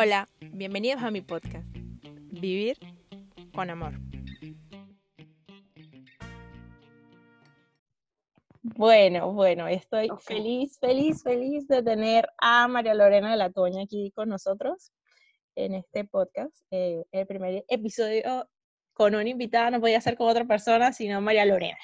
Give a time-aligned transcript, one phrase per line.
[0.00, 1.66] Hola, bienvenidos a mi podcast,
[2.30, 2.78] Vivir
[3.52, 3.94] con Amor.
[8.62, 14.12] Bueno, bueno, estoy feliz, feliz, feliz de tener a María Lorena de la Toña aquí
[14.14, 14.92] con nosotros
[15.56, 16.56] en este podcast.
[16.70, 18.48] Eh, el primer episodio
[18.92, 21.78] con una invitada no podía ser con otra persona, sino María Lorena.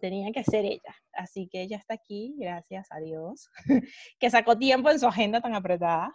[0.00, 0.96] Tenía que ser ella.
[1.12, 3.48] Así que ella está aquí, gracias a Dios,
[4.18, 6.12] que sacó tiempo en su agenda tan apretada.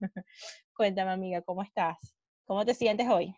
[0.74, 1.96] Cuéntame, amiga, ¿cómo estás?
[2.44, 3.34] ¿Cómo te sientes hoy?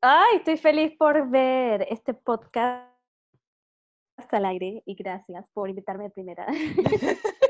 [0.00, 2.92] Ay, estoy feliz por ver este podcast
[4.16, 6.46] hasta el aire y gracias por invitarme de primera.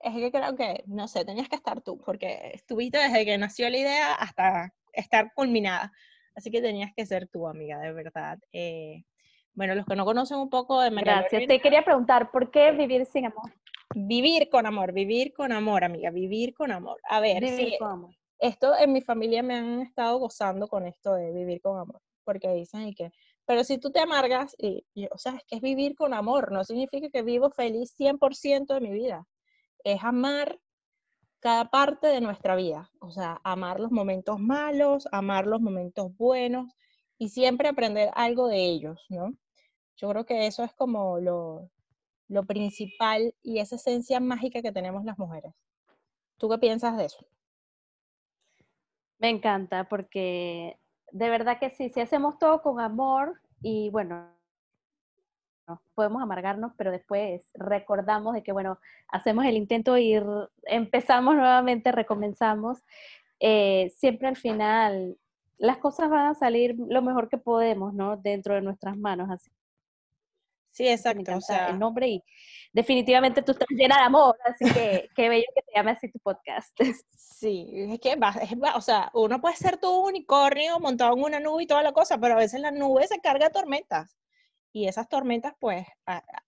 [0.00, 3.70] es que creo que, no sé, tenías que estar tú, porque estuviste desde que nació
[3.70, 5.92] la idea hasta estar culminada.
[6.34, 8.38] Así que tenías que ser tú, amiga, de verdad.
[8.52, 9.04] Eh,
[9.54, 11.46] bueno, los que no conocen un poco de María Gracias.
[11.46, 13.52] Te quería preguntar, ¿por qué vivir sin amor?
[13.94, 17.00] Vivir con amor, vivir con amor, amiga, vivir con amor.
[17.08, 17.76] A ver, sí,
[18.38, 22.52] esto en mi familia me han estado gozando con esto de vivir con amor, porque
[22.52, 23.12] dicen que,
[23.46, 26.64] pero si tú te amargas, y, o sea, es que es vivir con amor, no
[26.64, 29.26] significa que vivo feliz 100% de mi vida,
[29.84, 30.58] es amar
[31.40, 36.72] cada parte de nuestra vida, o sea, amar los momentos malos, amar los momentos buenos
[37.18, 39.34] y siempre aprender algo de ellos, ¿no?
[39.96, 41.70] Yo creo que eso es como lo,
[42.32, 45.52] lo principal y esa esencia mágica que tenemos las mujeres.
[46.38, 47.26] ¿Tú qué piensas de eso?
[49.18, 50.78] Me encanta porque
[51.12, 54.30] de verdad que sí, si hacemos todo con amor y bueno,
[55.94, 60.18] podemos amargarnos, pero después recordamos de que bueno, hacemos el intento y
[60.64, 62.82] empezamos nuevamente, recomenzamos,
[63.40, 65.18] eh, siempre al final
[65.58, 68.16] las cosas van a salir lo mejor que podemos, ¿no?
[68.16, 69.30] Dentro de nuestras manos.
[69.30, 69.50] Así
[70.72, 71.36] Sí, exacto.
[71.36, 72.24] O sea, el nombre y
[72.72, 76.18] definitivamente tú estás llena de amor, así que qué bello que te llame así tu
[76.18, 76.76] podcast.
[77.42, 81.40] Sí, es que va, es, o sea, uno puede ser un unicornio montado en una
[81.40, 84.16] nube y toda la cosa, pero a veces la nube se carga de tormentas.
[84.72, 85.84] Y esas tormentas, pues,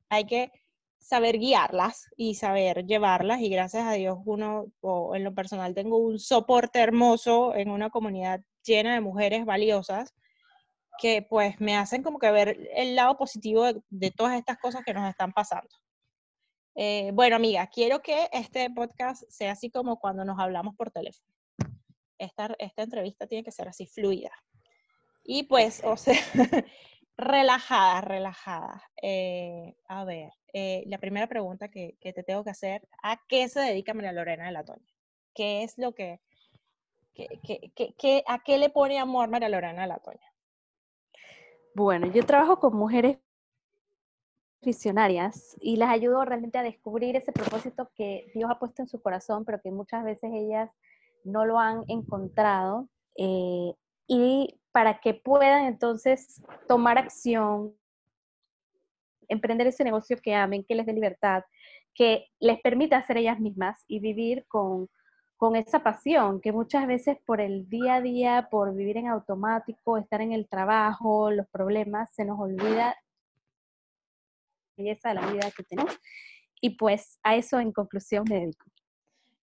[0.09, 0.53] hay que
[1.01, 3.41] saber guiarlas y saber llevarlas.
[3.41, 7.91] Y gracias a Dios, uno, o en lo personal, tengo un soporte hermoso en una
[7.91, 10.15] comunidad llena de mujeres valiosas
[10.99, 14.95] que pues me hacen como que ver el lado positivo de, todas estas cosas que
[14.95, 15.75] nos están pasando.
[16.77, 21.29] Eh, bueno, amiga, quiero que este podcast sea así como cuando nos hablamos por teléfono.
[22.19, 24.33] Esta, esta entrevista tiene que ser así fluida.
[25.25, 26.15] Y pues, o sea,
[27.17, 28.83] relajada, relajada.
[29.01, 33.49] Eh, a ver, eh, la primera pregunta que, que, te tengo que hacer, ¿a qué
[33.49, 34.93] se dedica María Lorena de la Toña?
[35.35, 36.21] ¿Qué es lo que,
[37.15, 40.34] que, que, a qué le pone amor María Lorena de la Toña?
[41.75, 43.19] Bueno, yo trabajo con mujeres
[44.63, 49.03] visionarias y las ayudo realmente a descubrir ese propósito que Dios ha puesto en su
[49.03, 50.71] corazón, pero que muchas veces ellas
[51.25, 52.89] no lo han encontrado.
[53.17, 53.73] Eh,
[54.07, 57.75] y para que puedan entonces tomar acción,
[59.27, 61.43] emprender ese negocio que amen, que les dé libertad,
[61.93, 64.89] que les permita ser ellas mismas y vivir con
[65.45, 69.99] con esa pasión que muchas veces por el día a día, por vivir en automático,
[69.99, 72.97] estar en el trabajo, los problemas, se nos olvida la
[74.75, 75.95] belleza de la vida que tenemos.
[76.63, 78.65] Y pues a eso en conclusión me dedico.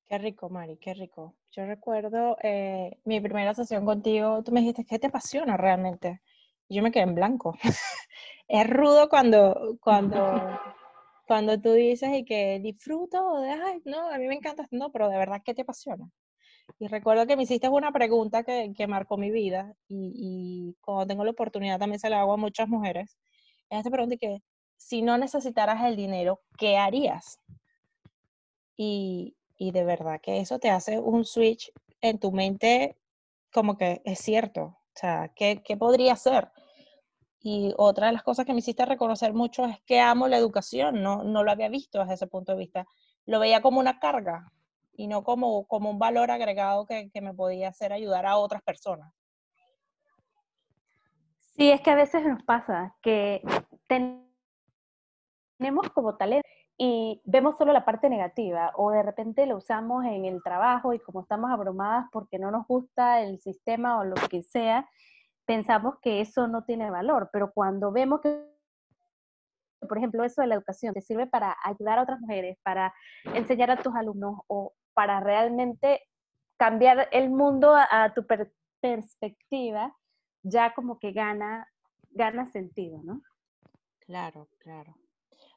[0.07, 1.35] Qué rico, Mari, qué rico.
[1.51, 6.19] Yo recuerdo eh, mi primera sesión contigo, tú me dijiste, ¿qué te apasiona realmente?
[6.67, 7.55] Y yo me quedé en blanco.
[8.47, 10.17] es rudo cuando, cuando
[11.27, 15.09] cuando tú dices y que disfruto, de, ay, no, a mí me encanta, no, pero
[15.09, 16.09] de verdad, ¿qué te apasiona?
[16.79, 21.07] Y recuerdo que me hiciste una pregunta que, que marcó mi vida y, y, cuando
[21.07, 23.17] tengo la oportunidad también se la hago a muchas mujeres.
[23.69, 24.41] Es esta pregunta que,
[24.77, 27.39] si no necesitaras el dinero, ¿qué harías?
[28.75, 31.71] Y, y de verdad que eso te hace un switch
[32.01, 32.97] en tu mente
[33.53, 34.61] como que es cierto.
[34.63, 36.49] O sea, ¿qué, qué podría ser?
[37.43, 41.01] Y otra de las cosas que me hiciste reconocer mucho es que amo la educación,
[41.01, 42.87] no, no lo había visto desde ese punto de vista.
[43.25, 44.51] Lo veía como una carga
[44.93, 48.61] y no como, como un valor agregado que, que me podía hacer ayudar a otras
[48.61, 49.11] personas.
[51.39, 53.41] Sí, es que a veces nos pasa que
[53.87, 54.21] tenemos
[55.93, 56.47] como talento
[56.77, 60.99] y vemos solo la parte negativa o de repente lo usamos en el trabajo y
[60.99, 64.89] como estamos abrumadas porque no nos gusta el sistema o lo que sea,
[65.51, 68.41] pensamos que eso no tiene valor, pero cuando vemos que,
[69.81, 72.93] por ejemplo, eso de la educación te sirve para ayudar a otras mujeres, para
[73.33, 76.07] enseñar a tus alumnos o para realmente
[76.55, 78.25] cambiar el mundo a, tu
[78.79, 79.93] perspectiva,
[80.41, 81.67] ya como que gana,
[82.11, 83.21] gana sentido, ¿no?
[83.99, 84.95] Claro, claro.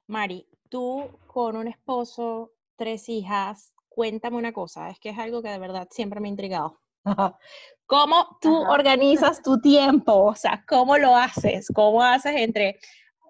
[0.08, 5.50] Mari, tú con un esposo, tres hijas, cuéntame una cosa, es que es algo que
[5.50, 6.80] de verdad siempre me ha intrigado.
[7.86, 10.24] ¿Cómo tú organizas tu tiempo?
[10.24, 11.68] O sea, ¿cómo lo haces?
[11.74, 12.78] ¿Cómo haces entre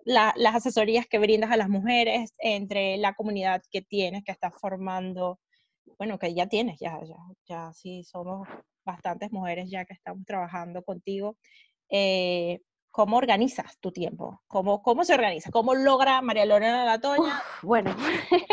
[0.04, 5.40] las asesorías que brindas a las mujeres, entre la comunidad que tienes, que estás formando?
[5.98, 7.16] Bueno, que ya tienes, ya, ya,
[7.46, 8.48] ya sí somos
[8.84, 11.36] bastantes mujeres ya que estamos trabajando contigo.
[11.88, 12.60] Eh,
[12.90, 14.40] ¿Cómo organizas tu tiempo?
[14.46, 15.50] ¿Cómo, ¿Cómo se organiza?
[15.50, 17.94] ¿Cómo logra María Lorena Gatoña bueno.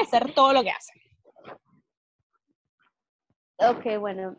[0.01, 0.94] hacer todo lo que hace?
[3.59, 4.35] Ok, bueno,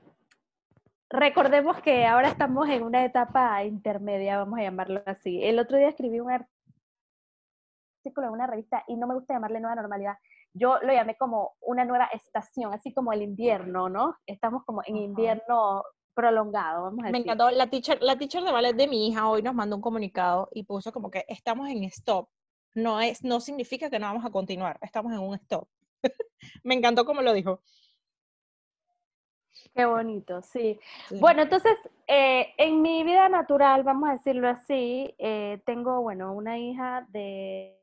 [1.12, 5.43] recordemos que ahora estamos en una etapa intermedia, vamos a llamarlo así.
[5.43, 9.76] El otro día escribí un artículo en una revista y no me gusta llamarle nueva
[9.76, 10.17] normalidad.
[10.55, 14.17] Yo lo llamé como una nueva estación, así como el invierno, ¿no?
[14.26, 17.12] Estamos como en invierno prolongado, vamos a decir.
[17.12, 17.50] Me encantó.
[17.50, 20.65] La teacher, la teacher de ballet de mi hija hoy nos mandó un comunicado y
[20.65, 22.29] puso como que estamos en stop.
[22.75, 25.69] No, es, no significa que no vamos a continuar, estamos en un stop.
[26.65, 27.61] me encantó como lo dijo.
[29.74, 30.78] Qué bonito, sí.
[31.19, 31.74] Bueno, entonces,
[32.06, 37.80] eh, en mi vida natural, vamos a decirlo así, eh, tengo, bueno, una hija de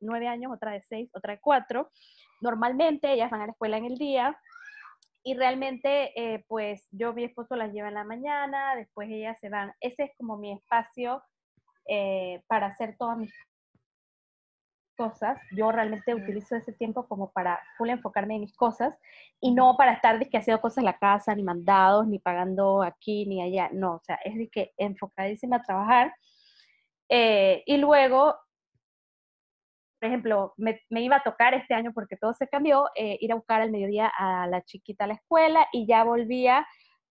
[0.00, 1.90] nueve años, otra de seis, otra de cuatro.
[2.42, 4.38] Normalmente ellas van a la escuela en el día
[5.22, 9.48] y realmente, eh, pues yo, mi esposo las lleva en la mañana, después ellas se
[9.48, 9.72] van.
[9.80, 11.22] Ese es como mi espacio
[12.46, 13.32] para hacer todas mis
[15.00, 18.94] cosas, yo realmente utilizo ese tiempo como para full enfocarme en mis cosas
[19.40, 22.82] y no para estar de que haciendo cosas en la casa, ni mandados, ni pagando
[22.82, 23.70] aquí, ni allá.
[23.72, 26.14] No, o sea, es de que enfocadísima a trabajar.
[27.08, 28.36] Eh, y luego,
[29.98, 33.36] por ejemplo, me, iba a tocar este año porque todo se cambió, eh, ir a
[33.36, 36.66] buscar al mediodía a la chiquita a la escuela y ya volvía.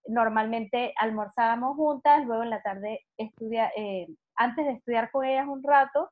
[0.07, 5.63] Normalmente almorzábamos juntas, luego en la tarde estudia, eh, antes de estudiar con ellas un
[5.63, 6.11] rato,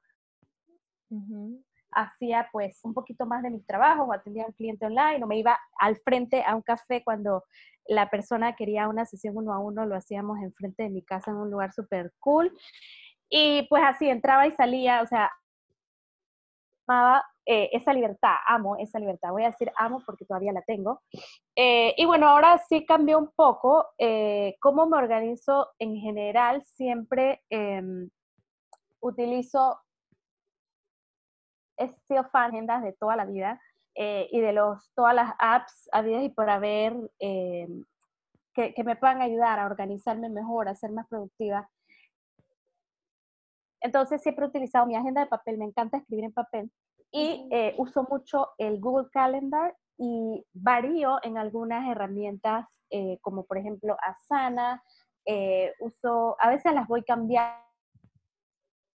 [1.98, 5.28] hacía pues un poquito más de mis trabajos o atendía a un cliente online o
[5.28, 7.44] me iba al frente a un café cuando
[7.88, 11.38] la persona quería una sesión uno a uno, lo hacíamos enfrente de mi casa en
[11.38, 12.56] un lugar súper cool.
[13.30, 15.32] Y pues así entraba y salía, o sea,
[16.88, 21.02] amaba eh, esa libertad, amo esa libertad, voy a decir amo porque todavía la tengo.
[21.56, 27.42] Eh, y bueno, ahora sí cambió un poco eh, cómo me organizo en general, siempre
[27.50, 28.10] em,
[29.02, 29.80] utilizo
[31.78, 33.62] he sido fan de agendas de toda la vida
[33.96, 37.68] eh, y de los, todas las apps habidas y por haber eh,
[38.54, 41.70] que, me puedan ayudar a organizarme mejor, a ser más productiva.
[43.82, 46.72] Entonces siempre he utilizado mi agenda de papel, me encanta escribir en papel
[47.12, 52.68] y eh, uso mucho el Google Calendar y varío en algunas herramientas
[53.20, 54.82] como por ejemplo Asana,
[55.82, 57.67] uso, a veces las voy cambiando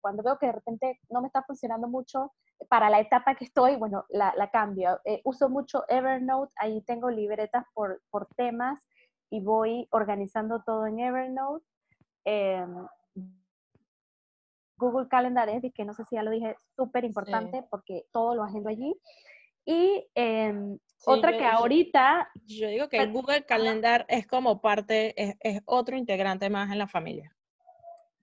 [0.01, 2.33] cuando veo que de repente no me está funcionando mucho
[2.69, 4.99] para la etapa que estoy, bueno, la, cambio.
[5.05, 8.79] Eh, uso mucho Evernote, ahí tengo libretas por, por, temas
[9.29, 11.65] y voy organizando todo en Evernote.
[12.25, 12.87] Em,
[14.77, 18.43] Google Calendar es, que no sé si ya lo dije, súper importante porque todo lo
[18.43, 18.99] agendo allí.
[19.63, 22.29] Y em, otra que ahorita...
[22.45, 26.87] Yo, digo que Google Calendar es como parte, es, es otro integrante más en la
[26.87, 27.35] familia.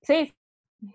[0.03, 0.35] Sí,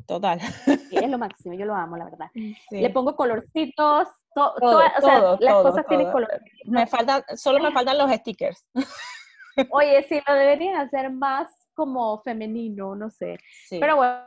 [0.07, 0.39] Total.
[0.91, 2.27] es lo máximo, yo lo amo, la verdad.
[2.71, 6.41] Le pongo colorcitos, todo, o sea, las cosas tienen color.
[6.65, 8.65] Me faltan, solo me faltan los stickers.
[9.71, 13.37] Oye, sí, lo deberían hacer más como femenino, no sé.
[13.69, 14.23] Pero bueno,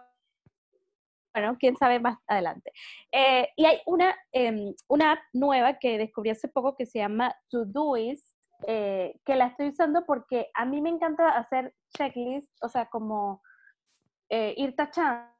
[1.34, 2.72] bueno, quién sabe más adelante.
[3.12, 7.34] Eh, y hay una, em, una app nueva que descubrí hace poco que se llama
[7.50, 8.36] Todoist,
[8.66, 13.42] eh, que la estoy usando porque a mí me encanta hacer checklists, o sea, como
[14.30, 15.35] eh, ir tachando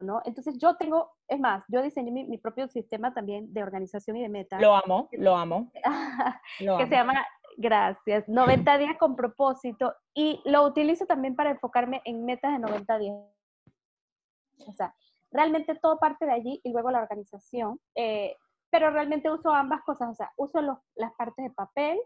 [0.00, 0.20] ¿no?
[0.24, 4.28] Entonces yo tengo, es más, yo diseñé mi, propio sistema también de organización y de
[4.28, 4.60] metas.
[4.60, 5.70] Lo amo, lo amo.
[6.58, 7.24] que se llama,
[7.56, 12.98] gracias, 90 días con propósito y lo utilizo también para enfocarme en metas de 90
[12.98, 13.16] días.
[14.66, 14.94] O sea,
[15.30, 18.36] realmente todo parte de allí y luego la organización, eh,
[18.70, 20.60] pero realmente uso ambas cosas, o sea, uso
[20.94, 21.98] las partes de papel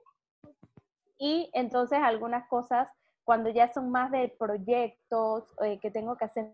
[1.19, 2.89] y entonces algunas cosas
[3.25, 6.53] cuando ya son más de proyectos eh, que tengo que hacer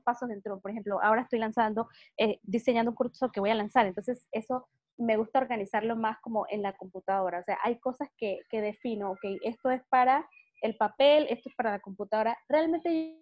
[0.00, 0.60] pasos dentro.
[0.60, 3.86] Por ejemplo, ahora estoy lanzando, eh, diseñando un curso que voy a lanzar.
[3.86, 4.68] Entonces, eso
[4.98, 7.40] me gusta organizarlo más como en la computadora.
[7.40, 10.28] O sea, hay cosas que, que defino, ok, esto es para
[10.60, 12.38] el papel, esto es para la computadora.
[12.48, 13.18] Realmente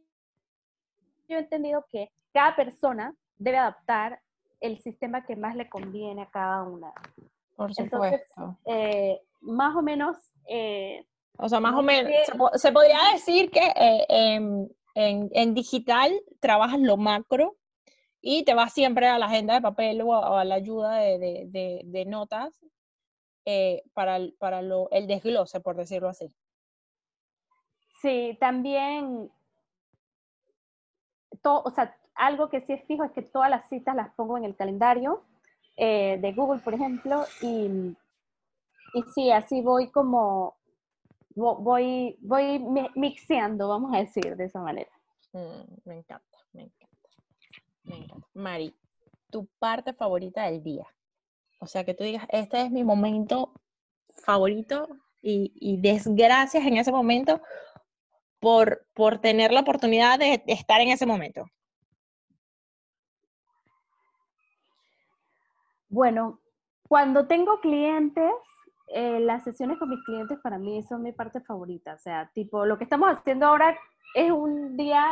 [1.29, 4.21] yo he entendido que cada persona debe adaptar
[4.61, 6.93] el sistema que más le conviene a cada una.
[7.57, 8.59] Por supuesto.
[8.67, 10.17] Eh, más o menos...
[10.47, 11.07] Eh,
[11.39, 12.13] o sea, más o menos,
[12.57, 13.73] se, podría decir que
[14.09, 17.57] em, en, digital trabajas lo macro
[18.21, 22.61] y te vas siempre a la agenda de papel o a, la ayuda de, notas
[23.45, 26.29] eh, para, para el desglose, por decirlo así.
[28.01, 29.31] Sí, también,
[31.43, 34.39] todo, o sea, algo que sí es fijo es que todas las citas las pongo
[34.39, 35.23] en el calendario
[35.77, 37.95] eh, de Google, por ejemplo, y,
[38.95, 40.57] y sí, así voy como,
[41.35, 42.59] voy, voy
[42.95, 44.91] mixeando, vamos a decir, de esa manera.
[45.33, 47.09] Mm, me encanta, me encanta,
[47.85, 48.27] me encanta.
[48.35, 48.75] Mari,
[49.31, 50.87] tu parte favorita del día.
[51.61, 53.53] O sea, que tú digas, este es mi momento
[54.25, 54.89] favorito
[55.23, 57.41] y, y desgracias en ese momento
[58.41, 61.45] por, por tener la oportunidad de estar en ese momento.
[65.89, 66.41] Bueno,
[66.89, 68.31] cuando tengo clientes,
[68.93, 71.95] eh, las sesiones con mis clientes para mí son mi parte favorita.
[71.95, 73.77] O sea, tipo, lo que estamos haciendo ahora
[74.15, 75.05] es un día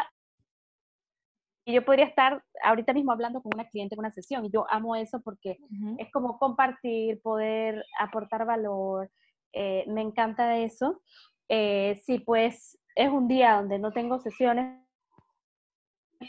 [1.68, 4.64] y yo podría estar ahorita mismo hablando con una cliente en una sesión y yo
[4.70, 5.58] amo eso porque
[5.98, 9.10] es como compartir, poder aportar valor,
[9.52, 11.02] eh, me encanta eso.
[11.50, 14.82] Eh, sí, pues es un día donde no tengo sesiones,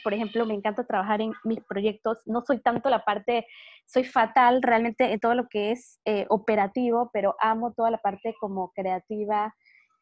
[0.03, 2.19] por ejemplo, me encanta trabajar en mis proyectos.
[2.25, 3.45] No soy tanto la parte,
[3.85, 8.35] soy fatal realmente en todo lo que es eh, operativo, pero amo toda la parte
[8.39, 9.53] como creativa.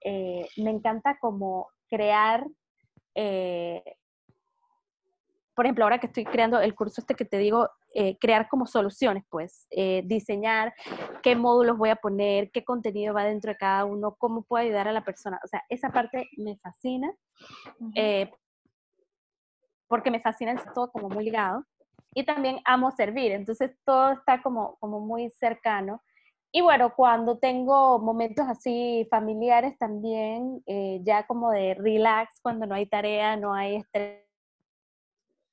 [0.04, 2.46] Eh, me encanta como crear,
[3.16, 3.82] eh,
[5.56, 7.70] por ejemplo, ahora que estoy creando el curso este que te digo,
[8.20, 9.68] crear como soluciones, pues,
[10.04, 10.72] diseñar
[11.24, 14.88] qué módulos voy a poner, qué contenido va dentro de cada uno, cómo puedo ayudar
[14.88, 15.40] a la persona.
[15.44, 17.12] O sea, esa parte me fascina
[19.88, 21.64] porque me fascina, es todo como muy ligado.
[22.14, 26.02] Y también amo servir, entonces todo está como, como muy cercano.
[26.52, 32.74] Y bueno, cuando tengo momentos así familiares también, eh, ya como de relax, cuando no
[32.74, 34.24] hay tarea, no hay estrés,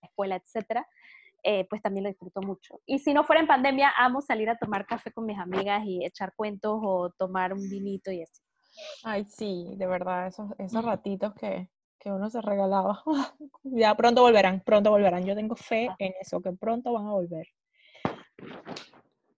[0.00, 0.86] escuela, etcétera,
[1.42, 2.80] eh, pues también lo disfruto mucho.
[2.86, 6.04] Y si no fuera en pandemia, amo salir a tomar café con mis amigas y
[6.04, 8.40] echar cuentos o tomar un vinito y así.
[9.02, 11.68] Ay, sí, de verdad, esos, esos ratitos que,
[12.04, 13.02] que uno se regalaba.
[13.64, 15.25] ya pronto volverán, pronto volverán.
[15.25, 15.96] Yo tengo fe ah.
[15.99, 17.49] en eso, que pronto van a volver.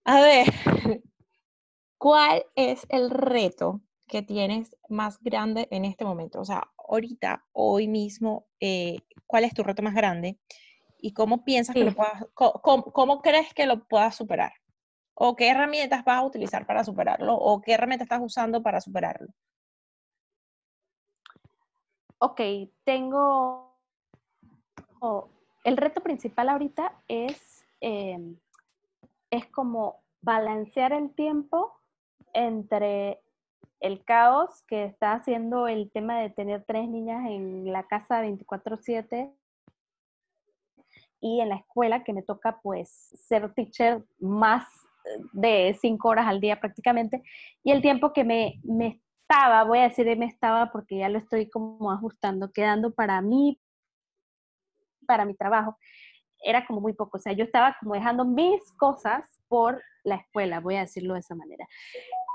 [0.05, 0.47] A ver,
[1.99, 6.41] ¿cuál es el reto que tienes más grande en este momento?
[6.41, 10.39] O sea, ahorita, hoy mismo, eh, ¿cuál es tu reto más grande?
[10.99, 14.53] ¿Y cómo piensas que lo puedas, cómo, crees que lo puedas superar?
[15.15, 17.37] ¿O qué herramientas vas a utilizar para superarlo?
[17.37, 19.29] ¿O qué herramientas estás usando para superarlo?
[22.19, 22.41] Ok,
[22.85, 23.75] tengo,
[25.65, 28.37] el reto principal ahorita es, em,
[29.31, 31.73] es como balancear el tiempo
[32.33, 33.21] entre
[33.81, 39.33] el caos que está haciendo el tema de tener tres niñas en la casa 24/7
[41.21, 44.67] y en la escuela que me toca pues ser teacher más
[45.33, 47.23] de cinco horas al día prácticamente
[47.63, 51.19] y el tiempo que me, me estaba, voy a decir me estaba porque ya lo
[51.19, 53.61] estoy como ajustando, quedando para mí,
[55.07, 55.77] para mi trabajo,
[56.43, 57.19] era como muy poco.
[57.19, 61.21] O sea, yo estaba como dejando mis cosas por la escuela, voy a decirlo de
[61.21, 61.67] esa manera.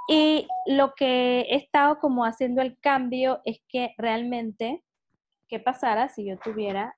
[0.10, 4.83] Y lo que he estado como haciendo el cambio es que realmente,
[5.48, 6.93] ¿qué pasara si yo tuviera,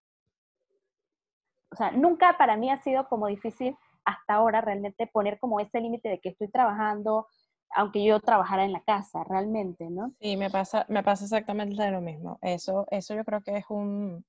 [1.72, 5.80] o sea, nunca para mí ha sido como difícil hasta ahora realmente poner como ese
[5.80, 7.28] límite de que estoy trabajando,
[7.76, 10.14] aunque yo trabajara en la casa realmente, ¿no?
[10.20, 12.40] Sí, me pasa, me pasa exactamente lo mismo.
[12.42, 14.26] Eso, eso yo creo que es un,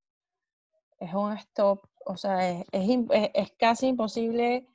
[0.99, 4.67] es un stop, o sea, es, es, casi imposible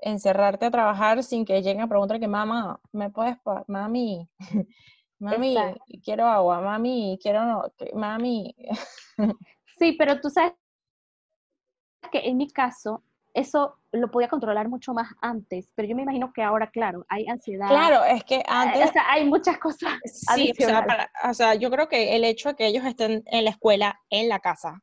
[0.00, 4.28] encerrarte a trabajar sin que lleguen a preguntar que mamá, ¿me puedes, mami,
[5.18, 5.56] mami,
[6.04, 7.62] quiero agua, mami, quiero no,
[7.94, 8.54] mami.
[9.78, 10.54] Sí, pero tú sabes
[12.10, 16.32] que en mi caso, eso lo podía controlar mucho más antes, pero yo me imagino
[16.32, 17.68] que ahora, claro, hay ansiedad.
[17.68, 18.90] Claro, es que antes...
[18.90, 19.94] O sea, hay muchas cosas.
[20.04, 20.52] Sí,
[21.24, 24.28] o sea, yo creo que el hecho de que ellos estén en la escuela, en
[24.28, 24.82] la casa,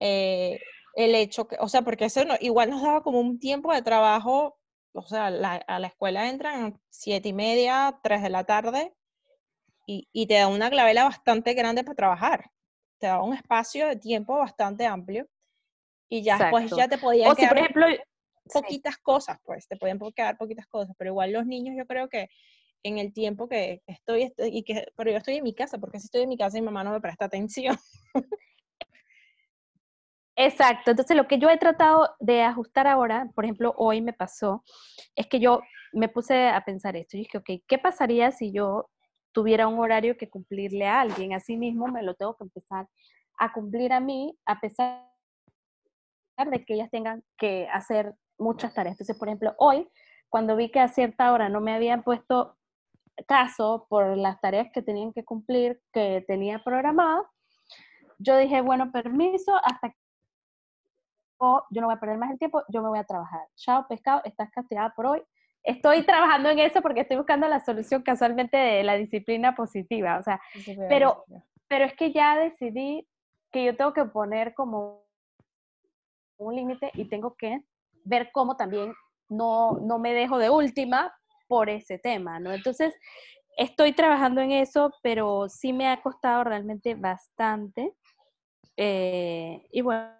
[0.00, 0.58] eh,
[0.94, 4.58] el hecho que, o sea, porque eso igual nos daba como un tiempo de trabajo,
[4.92, 8.92] o sea, a la escuela entran siete y media, tres de la tarde,
[9.86, 12.50] y, y te da una clavela bastante grande para trabajar.
[12.98, 15.28] Te da un espacio de tiempo bastante amplio
[16.10, 17.86] y ya pues ya te podían o quedar por ejemplo,
[18.52, 22.28] poquitas cosas, pues, te podían quedar poquitas cosas, pero igual los niños yo creo que
[22.82, 26.00] en el tiempo que estoy, estoy y que, pero yo estoy en mi casa, porque
[26.00, 27.78] si estoy en mi casa y mi mamá no me presta atención.
[30.36, 34.64] Exacto, entonces lo que yo he tratado de ajustar ahora, por ejemplo, hoy me pasó,
[35.14, 35.60] es que yo
[35.92, 38.88] me puse a pensar esto y dije, ok, ¿qué pasaría si yo
[39.32, 41.34] tuviera un horario que cumplirle a alguien?
[41.34, 42.88] Así mismo me lo tengo que empezar
[43.38, 45.09] a cumplir a mí, a pesar
[46.48, 48.94] de que ellas tengan que hacer muchas tareas.
[48.94, 49.88] Entonces, por ejemplo, hoy
[50.30, 52.56] cuando vi que a cierta hora no me habían puesto
[53.26, 57.28] caso por las tareas que tenían que cumplir, que tenía programado,
[58.18, 59.96] yo dije, bueno, permiso, hasta que
[61.40, 63.40] yo no voy a perder más el tiempo, yo me voy a trabajar.
[63.56, 65.22] Chao, pescado, estás castigada por hoy.
[65.62, 70.22] Estoy trabajando en eso porque estoy buscando la solución casualmente de la disciplina positiva, o
[70.22, 70.40] sea,
[70.88, 71.24] pero,
[71.68, 73.06] pero es que ya decidí
[73.50, 75.04] que yo tengo que poner como
[76.40, 77.60] un límite y tengo que
[78.04, 78.94] ver cómo también
[79.28, 81.14] no, no me dejo de última
[81.48, 82.52] por ese tema, ¿no?
[82.52, 82.94] Entonces,
[83.56, 87.94] estoy trabajando en eso, pero sí me ha costado realmente bastante.
[88.76, 90.10] Eh, y bueno,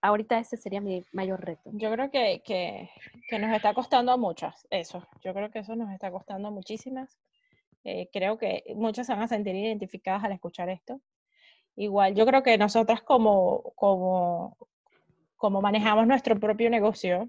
[0.00, 1.70] ahorita ese sería mi mayor reto.
[1.72, 2.90] Yo creo que, que,
[3.28, 5.06] que, nos está costando a muchas eso.
[5.22, 7.18] Yo creo que eso nos está costando a muchísimas.
[7.84, 11.00] Eh, creo que muchas se van a sentir identificadas al escuchar esto.
[11.76, 14.56] Igual, yo creo que nosotras como, como,
[15.42, 17.28] como manejamos nuestro propio negocio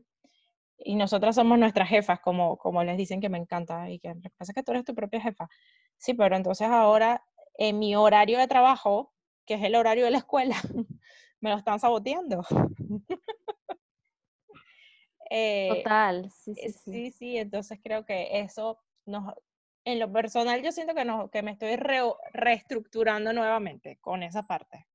[0.78, 4.22] y nosotras somos nuestras jefas, como, como les dicen que me encanta y que lo
[4.22, 5.50] que pasa es que tú eres tu propia jefa.
[5.98, 9.12] Sí, pero entonces ahora en mi horario de trabajo,
[9.48, 10.56] que es el horario de la escuela,
[11.42, 12.44] me lo están saboteando.
[15.36, 17.38] Eh, Total, sí sí, sí, sí, sí.
[17.38, 19.34] entonces creo que eso nos,
[19.84, 21.76] en lo personal yo siento que, no, que me estoy
[22.34, 24.86] reestructurando nuevamente con esa parte.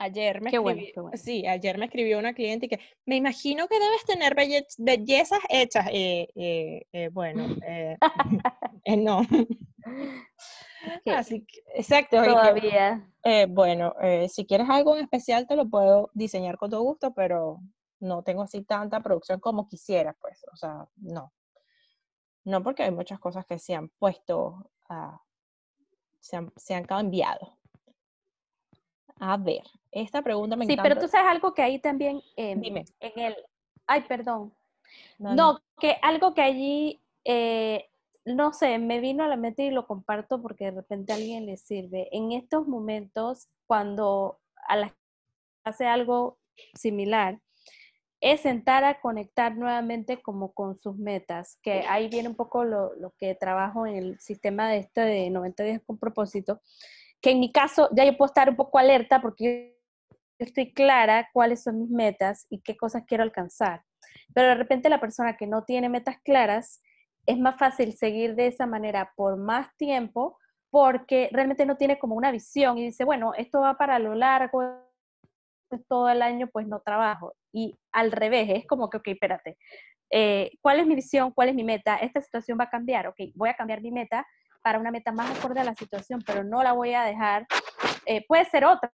[0.00, 4.04] Ayer me, escribió, Sí, ayer me escribió una cliente y que me imagino que debes
[4.04, 4.36] tener
[4.78, 5.88] bellezas hechas.
[5.92, 6.28] Eh,
[6.92, 7.46] eh, bueno,
[8.96, 9.22] no.
[11.06, 12.22] Así que, exacto.
[12.22, 13.10] Todavía.
[13.24, 17.12] Eh, bueno, eh, si quieres algo en especial te lo puedo diseñar con todo gusto,
[17.12, 17.60] pero
[18.00, 20.44] no tengo así tanta producción como quisiera, pues.
[20.52, 21.32] O sea, no.
[22.44, 24.70] No porque hay muchas cosas que se han puesto,
[26.20, 27.57] se, han, se, han, cambiado.
[29.20, 30.82] A ver, esta pregunta me encanta.
[30.82, 32.84] Sí, pero tú sabes algo que ahí también, em, Dime.
[33.00, 33.36] en el,
[33.86, 34.52] ay, perdón.
[35.18, 37.88] No, que algo que allí eh,
[38.34, 41.46] no sé, me vino a la mente y lo comparto porque de repente a alguien
[41.46, 42.08] le sirve.
[42.12, 44.94] En estos momentos, cuando a la
[45.64, 46.38] hace algo
[46.74, 47.38] similar,
[48.20, 52.92] es sentar a conectar nuevamente como con sus metas, que ahí viene un poco lo,
[53.18, 56.60] que trabajo en el sistema de este de 90 días con propósito,
[57.20, 59.76] que en mi caso ya yo puedo estar un poco alerta porque
[60.38, 63.82] estoy clara cuáles son mis metas y qué cosas quiero alcanzar.
[64.34, 66.80] Pero de repente la persona que no tiene metas claras,
[67.26, 70.38] es más fácil seguir de esa manera por más tiempo
[70.70, 74.62] porque realmente no tiene como una visión y dice, bueno, esto va para lo largo,
[75.88, 77.34] todo el año pues no trabajo.
[77.52, 79.58] Y al revés, es como que, ok, espérate,
[80.10, 81.32] eh, ¿cuál es mi visión?
[81.32, 81.96] ¿Cuál es mi meta?
[81.96, 84.26] Esta situación va a cambiar, ok, voy a cambiar mi meta
[84.68, 87.46] para una meta más acorde a la situación, pero no la voy a dejar,
[88.04, 88.92] eh, puede ser otra,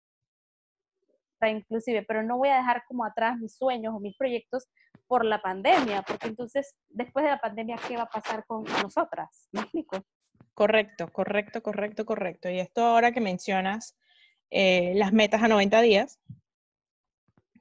[1.48, 4.66] inclusive, pero no voy a dejar como atrás mis sueños o mis proyectos
[5.06, 9.46] por la pandemia, porque entonces después de la pandemia, ¿qué va a pasar con nosotras?
[9.52, 10.02] ¿Me explico?
[10.54, 12.50] Correcto, correcto, correcto, correcto.
[12.50, 13.96] Y esto ahora que mencionas
[14.50, 16.18] eh, las metas a 90 días,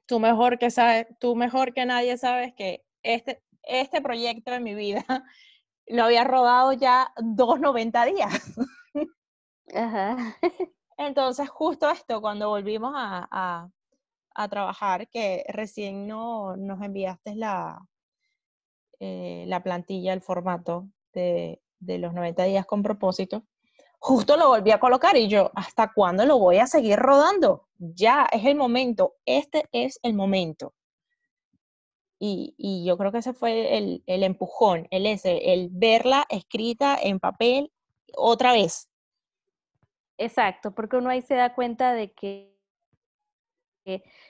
[0.08, 4.74] tú mejor que sabes, tú mejor que nadie sabes que este, este proyecto de mi
[4.74, 5.06] vida
[5.90, 8.60] lo había rodado ya dos 90 días.
[9.74, 10.18] Ajá.
[10.98, 13.70] Entonces, justo esto, cuando volvimos a,
[14.50, 17.86] trabajar, que recién no, nos enviaste la,
[19.00, 23.44] eh, la plantilla, el formato de, los 90 días con propósito,
[24.00, 27.68] justo lo volví a colocar y yo, ¿hasta cuándo lo voy a seguir rodando?
[27.78, 30.74] Ya es el momento, este es el momento.
[32.22, 37.20] Y, yo creo que ese fue el, el, empujón, el ese, el verla escrita en
[37.20, 37.72] papel
[38.14, 38.90] otra vez,
[40.20, 42.54] Exacto, porque uno ahí se da cuenta de que,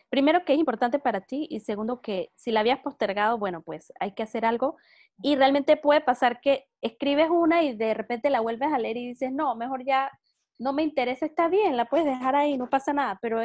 [0.10, 3.92] primero que es importante para ti y segundo que si la habías postergado, bueno, pues
[4.00, 4.78] hay que hacer algo.
[5.24, 9.08] Y realmente puede pasar que escribes una y de repente la vuelves a leer y
[9.08, 10.12] dices, no, mejor ya
[10.60, 13.42] no me interesa, está bien, la puedes dejar ahí, no pasa nada, pero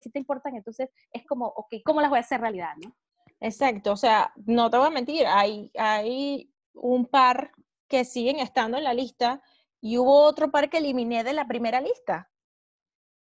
[0.00, 2.94] si te importan, entonces es como, ok, ¿cómo las voy a hacer realidad, no?
[3.40, 7.52] Exacto, o sea, no te voy a mentir, hay, hay un par
[7.88, 9.42] que siguen estando en la lista
[9.80, 12.30] y hubo otro par que eliminé de la primera lista.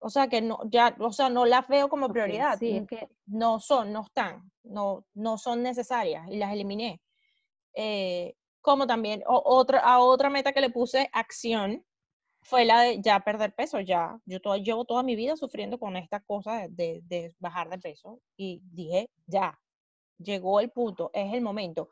[0.02, 2.58] O sea que no, ya, o sea, no las veo como prioridad.
[2.58, 3.08] sí, que...
[3.26, 7.02] No son, no están, no, no son necesarias y las eliminé.
[7.74, 11.84] Eh, como también otra, a otra meta que le puse acción
[12.42, 13.80] fue la de ya perder peso.
[13.80, 17.78] Ya, yo todo, llevo toda mi vida sufriendo con esta cosa de, de bajar de
[17.78, 19.58] peso y dije, ya,
[20.18, 21.88] llegó el punto, es el momento.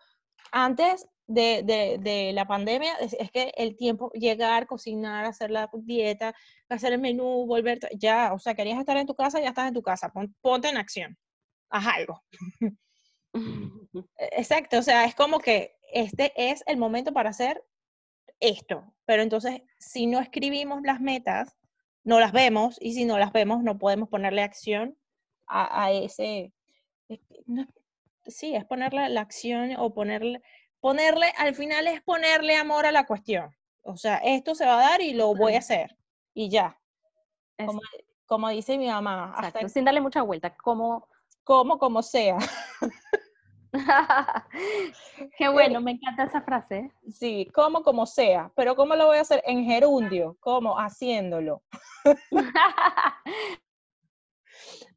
[0.50, 6.34] Antes de, la pandemia es, que el tiempo, llegar, cocinar, hacer la dieta,
[6.68, 9.74] hacer el menú, volver, ya, o sea, querías estar en tu casa, ya estás en
[9.74, 11.16] tu casa, ponte en acción,
[11.70, 12.22] haz algo.
[14.16, 17.62] E, exacto, o sea, es como que este es el momento para hacer
[18.40, 21.56] esto, pero entonces si no escribimos las metas,
[22.04, 24.96] no las vemos y si no las vemos no podemos ponerle acción
[25.46, 26.52] a, ese,
[28.26, 30.42] sí, es ponerle la acción o ponerle,
[30.80, 33.56] ponerle, al final es ponerle amor a la cuestión.
[33.82, 35.96] O sea, esto se va a dar y lo voy a hacer
[36.34, 36.78] y ya.
[37.56, 37.80] Como,
[38.26, 39.34] como dice mi mamá.
[39.68, 41.08] sin darle mucha vuelta, como...
[41.44, 42.36] Como, como sea.
[45.38, 46.90] Qué eh, bueno, me encanta esa frase.
[47.12, 49.42] Sí, como como sea, pero ¿cómo lo voy a hacer?
[49.46, 50.78] En gerundio, ¿cómo?
[50.78, 51.62] Haciéndolo.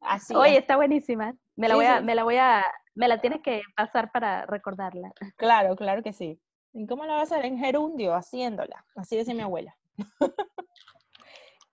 [0.02, 1.36] Así Oye, está buenísima.
[1.56, 2.65] Me la voy a, me la voy a,
[2.96, 5.12] me la tienes que pasar para recordarla.
[5.38, 6.39] Claro, claro que sí.
[6.74, 7.46] ¿Y cómo lo voy a hacer?
[7.46, 8.86] En gerundio, haciéndola.
[8.96, 9.76] Así decía mi abuela.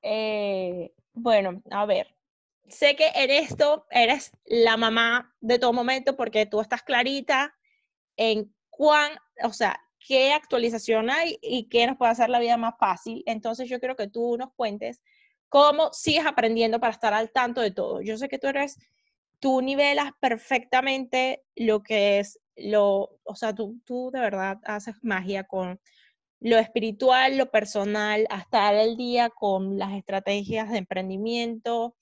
[0.00, 2.06] Eh, bueno, a ver,
[2.68, 7.54] sé que en esto eres la mamá de todo momento porque tú estás clarita
[8.16, 12.74] en cuán, o sea, qué actualización hay y qué nos puede hacer la vida más
[12.78, 13.22] fácil.
[13.26, 15.00] Entonces yo quiero que tú nos cuentes
[15.48, 18.00] cómo sigues aprendiendo para estar al tanto de todo.
[18.02, 18.76] Yo sé que tú eres,
[19.38, 25.44] tú nivelas perfectamente lo que es lo, o sea, tú, tú de verdad haces magia
[25.44, 25.80] con
[26.40, 31.96] lo espiritual, lo personal, hasta el día con las estrategias de emprendimiento,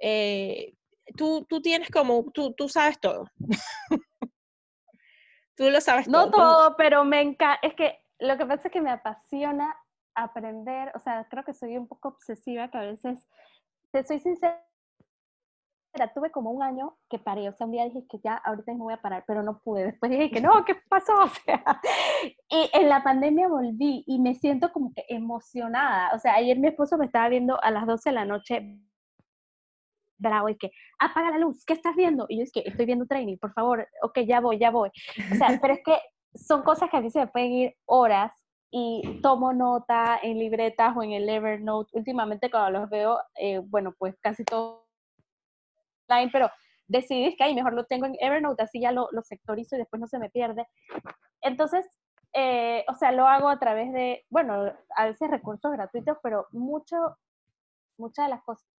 [0.00, 0.74] eh,
[1.16, 3.26] tú, tú tienes como, tú, tú sabes todo.
[5.56, 6.26] tú lo sabes todo.
[6.26, 9.74] No todo, pero me encanta, es que lo que pasa es que me apasiona
[10.14, 13.26] aprender, o sea, creo que soy un poco obsesiva, que a veces,
[13.92, 14.62] te soy sincera,
[16.14, 18.84] tuve como un año que paré, o sea, un día dije que ya, ahorita no
[18.84, 21.12] voy a parar, pero no pude, después dije que no, ¿qué pasó?
[21.24, 21.80] O sea,
[22.48, 26.68] y en la pandemia volví y me siento como que emocionada, o sea, ayer mi
[26.68, 28.78] esposo me estaba viendo a las 12 de la noche
[30.20, 32.26] bravo y que apaga la luz, ¿qué estás viendo?
[32.28, 34.90] Y yo es que estoy viendo training, por favor, ok, ya voy, ya voy.
[35.32, 35.98] O sea, pero es que
[36.34, 38.32] son cosas que a mí se me pueden ir horas
[38.70, 41.90] y tomo nota en libretas o en el Evernote.
[41.94, 44.86] Últimamente cuando los veo, eh, bueno, pues casi todo
[46.08, 46.50] online, pero
[46.86, 50.00] decidí que ahí mejor lo tengo en Evernote, así ya lo, lo sectorizo y después
[50.00, 50.66] no se me pierde.
[51.40, 51.86] Entonces,
[52.32, 57.16] eh, o sea, lo hago a través de, bueno, a veces recursos gratuitos, pero mucho,
[57.98, 58.69] muchas de las cosas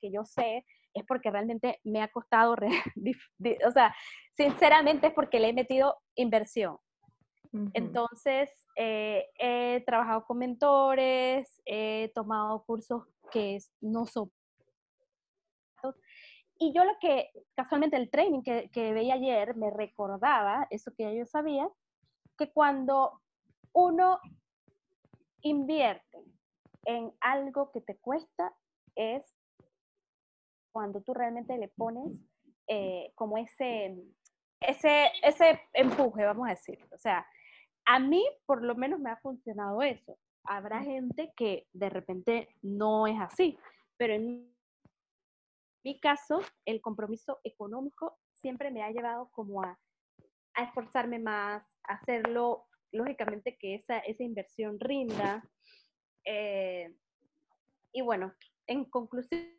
[0.00, 2.54] que yo sé es porque realmente me ha costado,
[3.66, 3.94] o sea,
[4.36, 6.78] sinceramente es porque le he metido inversión.
[7.72, 14.32] Entonces, eh, he trabajado con mentores, he tomado cursos que no son...
[16.58, 21.16] Y yo lo que, casualmente el training que, que veía ayer me recordaba, eso que
[21.16, 21.68] yo sabía,
[22.36, 23.20] que cuando
[23.72, 24.18] uno
[25.42, 26.24] invierte
[26.84, 28.52] en algo que te cuesta,
[28.96, 29.22] es
[30.74, 32.12] cuando tú realmente le pones
[32.66, 33.96] eh, como ese,
[34.60, 36.84] ese, ese empuje, vamos a decir.
[36.90, 37.24] O sea,
[37.86, 40.18] a mí por lo menos me ha funcionado eso.
[40.42, 43.56] Habrá gente que de repente no es así,
[43.96, 44.52] pero en
[45.84, 49.78] mi caso, el compromiso económico siempre me ha llevado como a,
[50.54, 55.48] a esforzarme más, a hacerlo, lógicamente, que esa, esa inversión rinda.
[56.24, 56.92] Eh,
[57.92, 58.34] y bueno,
[58.66, 59.54] en conclusión,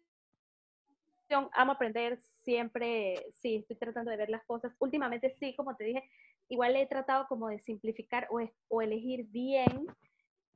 [1.30, 4.76] amo aprender, siempre, sí, estoy tratando de ver las cosas.
[4.80, 6.04] Últimamente sí, como te dije,
[6.50, 9.88] igual he tratado como de simplificar o, o elegir bien.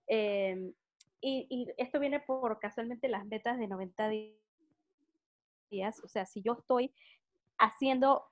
[0.07, 0.73] Em,
[1.21, 4.09] y, y, esto viene por casualmente las metas de 90
[5.71, 6.03] días.
[6.03, 6.93] O sea, si yo estoy
[7.57, 8.25] haciendo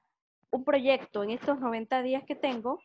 [0.51, 2.79] un proyecto en estos 90 días que tengo,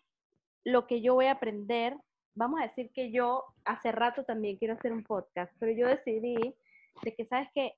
[0.64, 1.96] lo que yo voy a aprender,
[2.34, 6.54] vamos a decir que yo hace rato también quiero hacer un podcast, pero yo decidí
[7.02, 7.76] de que, ¿sabes que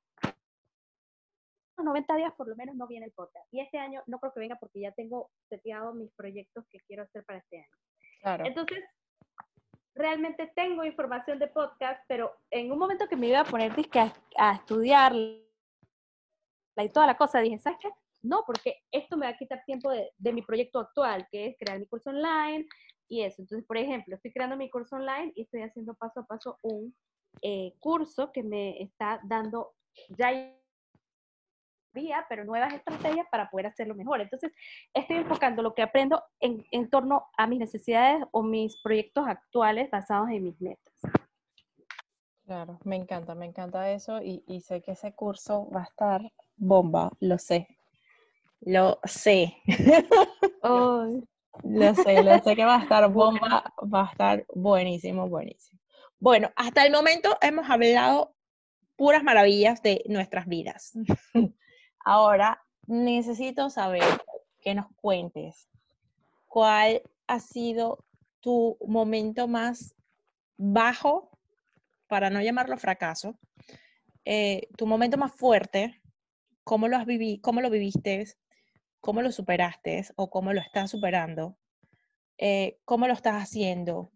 [1.82, 3.46] 90 días por lo menos no viene el podcast.
[3.52, 7.02] Y este año no creo que venga porque ya tengo seteado mis proyectos que quiero
[7.02, 7.58] hacer para este
[8.22, 8.46] año.
[8.46, 8.82] Entonces,
[9.94, 14.14] realmente tengo información de podcast, pero en un momento que me iba a poner a,
[14.38, 17.88] a estudiar y toda la cosa, dije, ¿sabes qué?
[18.22, 21.56] No, porque esto me va a quitar tiempo de, de, mi proyecto actual, que es
[21.58, 22.66] crear mi curso online
[23.08, 23.42] y eso.
[23.42, 26.94] Entonces, por ejemplo, estoy creando mi curso online y estoy haciendo paso a paso un
[27.42, 29.74] eh, curso que me está dando
[30.08, 30.30] ya
[32.28, 34.20] pero nuevas estrategias para poder hacerlo mejor.
[34.20, 34.52] Entonces,
[34.92, 39.90] estoy enfocando lo que aprendo en, en torno a mis necesidades o mis proyectos actuales
[39.90, 40.94] basados en mis metas.
[42.44, 46.32] Claro, me encanta, me encanta eso y, y sé que ese curso va a estar
[46.56, 47.68] bomba, lo sé.
[48.60, 49.56] Lo sé.
[51.62, 55.80] Lo sé, lo sé que va a estar bomba, va a estar buenísimo, buenísimo.
[56.18, 58.34] Bueno, hasta el momento hemos hablado
[58.96, 60.92] puras maravillas de nuestras vidas.
[62.04, 64.04] Ahora, necesito saber
[64.60, 65.68] que nos cuentes
[66.46, 68.04] cuál ha sido
[68.40, 69.94] tu momento más
[70.56, 71.30] bajo,
[72.06, 73.38] para no llamarlo fracaso,
[74.24, 76.00] eh, tu momento más fuerte,
[76.62, 78.24] cómo lo, has vivido, cómo lo viviste,
[79.00, 81.56] cómo lo superaste o cómo lo estás superando,
[82.38, 84.12] eh, cómo lo estás haciendo,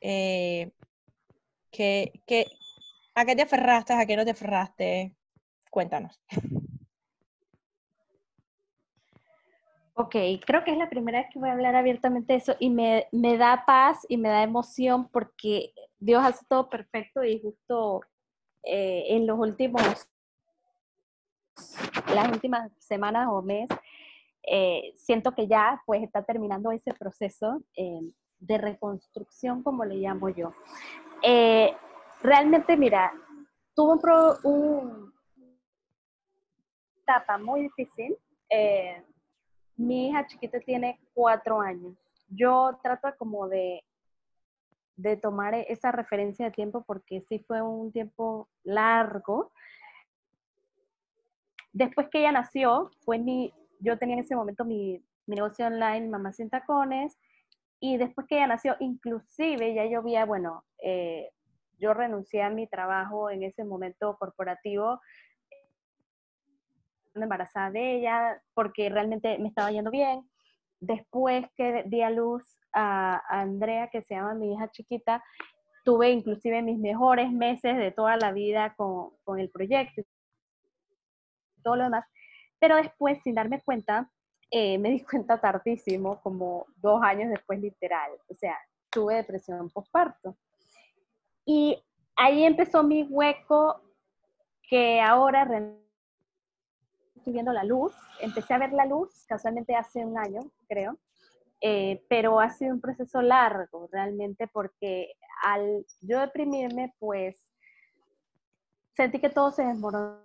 [0.00, 0.72] eh,
[1.70, 2.12] que,
[3.14, 5.14] ¿a qué te aferraste, a qué no te aferraste?
[5.70, 6.20] Cuéntanos.
[9.94, 12.70] Ok, creo que es la primera vez que voy a hablar abiertamente de eso y
[12.70, 18.00] me, da paz y me da emoción porque Dios hace todo perfecto y justo
[18.62, 19.82] eh, en los últimos,
[22.14, 23.68] las últimas semanas o mes,
[24.44, 28.00] eh, siento que ya pues está terminando ese proceso eh,
[28.38, 30.54] de reconstrucción, como le llamo yo.
[32.22, 33.12] realmente, mira,
[33.74, 33.92] tuvo
[34.42, 35.14] un, un
[37.02, 38.16] etapa muy difícil
[39.82, 41.94] mi hija chiquita tiene cuatro años.
[42.28, 43.84] Yo trato como de,
[44.96, 49.52] de tomar esa referencia de tiempo porque sí fue un tiempo largo.
[51.72, 56.32] Después que ella nació, fue mi, yo tenía en ese momento mi, negocio online, Mamá
[56.32, 57.18] Sin Tacones,
[57.80, 61.30] y después que ella nació, inclusive ya yo había, bueno, eh,
[61.78, 65.00] yo renuncié a mi trabajo en ese momento corporativo
[67.14, 70.28] embarazada de ella porque realmente me estaba yendo bien.
[70.80, 75.22] Después que di a luz a, Andrea, que se llama mi hija chiquita,
[75.84, 80.04] tuve inclusive mis mejores meses de toda la vida con, con el proyecto y
[81.62, 82.04] todo lo demás.
[82.58, 84.10] Pero después, sin darme cuenta,
[84.50, 88.12] eh, me di cuenta tardísimo, como dos años después literal.
[88.28, 88.56] O sea,
[88.90, 90.36] tuve depresión postparto.
[91.44, 91.82] Y
[92.16, 93.80] ahí empezó mi hueco
[94.68, 95.81] que ahora realmente
[97.22, 97.92] estoy viendo la luz.
[98.20, 100.98] Empecé a ver la luz casualmente hace un año, creo,
[101.60, 107.40] eh, pero ha sido un proceso largo realmente porque al yo deprimirme, pues
[108.96, 110.18] sentí que todo se desmoronó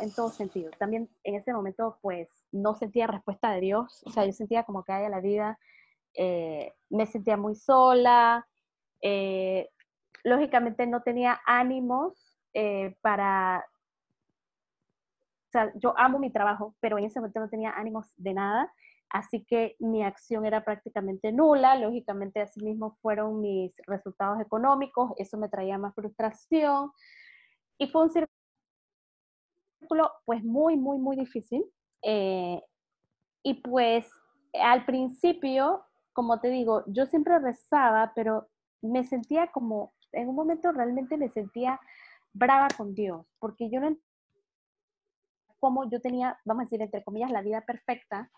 [0.00, 0.70] en todo sentido.
[0.78, 4.82] También en ese momento, pues no sentía respuesta de Dios, o sea, yo sentía como
[4.82, 5.58] que haya la vida,
[6.14, 8.48] eh, me sentía muy sola,
[9.02, 9.68] eh,
[10.22, 12.30] lógicamente no tenía ánimos
[13.02, 13.66] para
[15.54, 18.72] sea, yo amo mi trabajo, pero en ese momento no tenía ánimos de nada,
[19.10, 25.38] así que mi acción era prácticamente nula, lógicamente así mismo fueron mis resultados económicos, eso
[25.38, 26.90] me traía más frustración
[27.78, 28.28] y fue un círculo
[30.24, 31.64] pues muy, muy, muy difícil.
[32.02, 32.62] Eh,
[33.42, 34.10] y pues
[34.60, 38.48] al principio, como te digo, yo siempre rezaba, pero
[38.82, 41.80] me sentía como, en un momento realmente me sentía
[42.32, 43.96] brava con Dios, porque yo no
[45.64, 48.30] como yo tenía, vamos a decir, entre comillas, la vida perfecta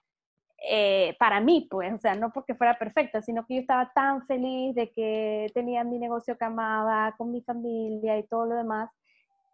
[0.63, 4.25] eh, para mí, pues, o sea, no porque fuera perfecta, sino que yo estaba tan
[4.29, 8.89] feliz de que tenía mi negocio que amaba, con mi familia y todo lo demás,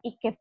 [0.03, 0.39] y que,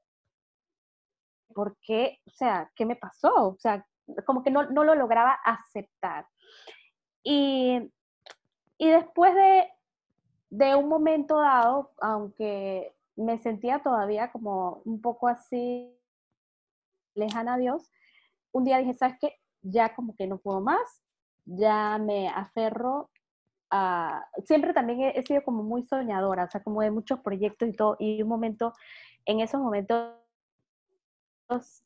[1.56, 2.20] ¿por qué?
[2.28, 3.34] O sea, ¿qué me pasó?
[3.48, 3.86] O sea,
[4.26, 6.28] como que no, no lo lograba aceptar.
[7.24, 7.90] Y,
[8.78, 9.70] y después de,
[10.50, 15.98] de un momento dado, aunque me sentía todavía como un poco así
[17.16, 17.92] lejana a Dios,
[18.52, 19.36] un día dije, ¿sabes qué?
[19.62, 21.02] Ya como que no puedo más,
[21.46, 23.10] ya me aferro
[23.70, 24.26] a...
[24.46, 27.96] Siempre también he, sido como muy soñadora, o sea, como de muchos proyectos y todo,
[28.00, 28.74] y un momento,
[29.26, 30.14] en esos momentos,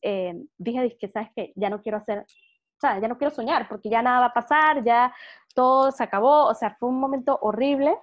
[0.02, 1.54] eh, dije, que ¿sabes qué?
[1.56, 4.34] Ya no quiero hacer, o sea, ya no quiero soñar, porque ya nada va a
[4.34, 5.14] pasar, ya
[5.54, 7.98] todo se acabó, o sea, fue un momento horrible.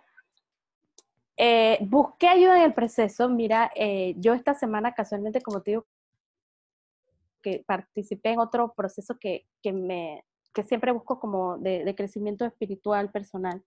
[1.36, 3.28] Eh, busqué ayuda en el proceso.
[3.28, 5.86] Mira, eh, yo esta semana casualmente, como te digo,
[7.42, 13.10] que participé en otro proceso que, que me, que siempre busco como de, crecimiento espiritual
[13.10, 13.62] personal,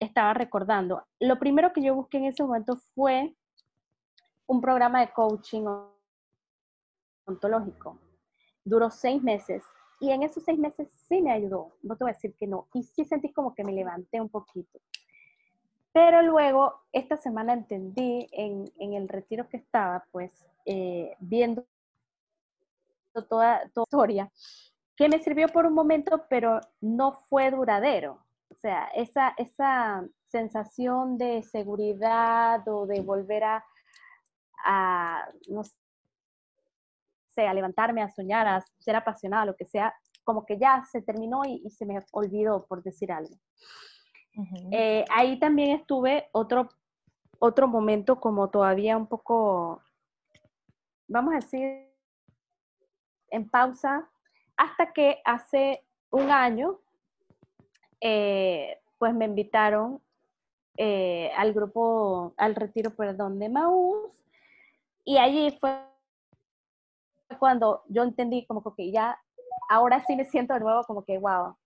[0.00, 1.04] estaba recordando.
[1.20, 3.34] Lo primero que yo busqué en ese momento fue
[4.46, 5.66] un programa de coaching
[7.24, 7.98] ontológico.
[8.64, 9.64] Duró seis meses
[10.00, 12.68] y en esos seis meses sí me ayudó, no te voy a decir que no,
[12.72, 14.78] y sí sentí como que me levanté un poquito.
[15.92, 21.66] Pero luego, esta semana entendí en, en el retiro que estaba, pues, eh, viendo
[23.12, 24.30] toda, toda historia,
[24.96, 28.24] que me sirvió por un momento, pero no fue duradero.
[28.50, 33.64] O sea, esa, esa sensación de seguridad o de volver a,
[34.64, 39.94] a, no sé, a levantarme, a soñar, a ser apasionada, lo que sea,
[40.24, 43.34] como que ya se terminó y, se me olvidó, por decir algo.
[44.70, 46.68] Eh, ahí también estuve otro,
[47.38, 49.82] otro momento como todavía un poco,
[51.08, 51.87] vamos a decir,
[53.30, 54.08] en pausa
[54.58, 56.78] hasta que hace un año,
[58.00, 60.00] eh, pues me invitaron
[60.76, 64.10] eh, al grupo, al retiro, perdón, de Maús,
[65.04, 65.80] y allí fue
[67.38, 69.18] cuando yo entendí como que ya,
[69.68, 71.56] ahora sí me siento de nuevo como que, wow,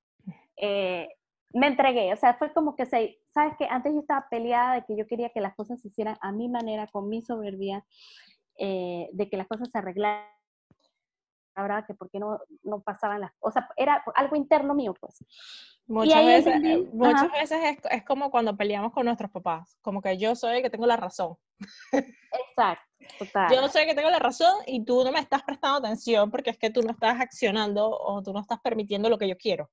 [0.57, 1.09] eh,
[1.55, 4.97] me entregué, o sea, fue como que, ¿sabes que Antes yo estaba peleada de que
[4.97, 7.85] yo quería que las cosas se hicieran a mi manera, con mi soberbia,
[8.59, 10.25] de que las cosas se arreglaran,
[11.61, 15.23] verdad que por qué no, no pasaban las cosas, era algo interno mío, pues.
[15.87, 20.17] Muchas veces, eh, muchas veces es, es, como cuando peleamos con nuestros papás, como que
[20.17, 21.37] yo soy el que tengo la razón.
[21.93, 22.87] Exacto,
[23.19, 23.53] total.
[23.53, 26.51] Yo soy el que tengo la razón y tú no me estás prestando atención porque
[26.51, 29.69] es que tú no estás accionando o tú no estás permitiendo lo que yo quiero.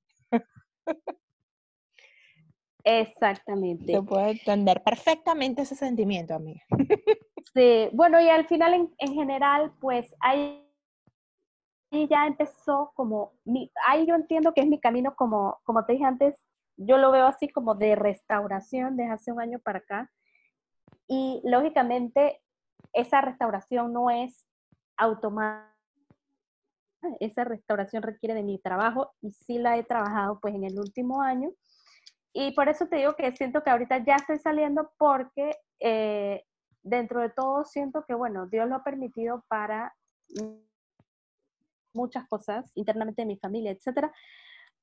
[2.84, 3.92] Exactamente.
[3.92, 6.62] Yo puedo entender perfectamente ese sentimiento, amiga.
[7.54, 10.14] Sí, bueno, y al final en, en general, pues
[11.90, 15.94] ahí ya empezó como, mi, ahí yo entiendo que es mi camino como, como te
[15.94, 16.34] dije antes,
[16.76, 20.10] yo lo veo así como de restauración desde hace un año para acá.
[21.06, 22.40] Y lógicamente
[22.92, 24.46] esa restauración no es
[24.96, 25.68] automática.
[27.18, 31.22] Esa restauración requiere de mi trabajo y sí la he trabajado pues en el último
[31.22, 31.50] año.
[32.32, 36.44] Y por eso te digo que siento que ahorita ya estoy saliendo porque eh,
[36.82, 39.94] dentro de todo siento que, bueno, Dios lo ha permitido para
[41.92, 44.12] muchas cosas internamente de mi familia, etcétera,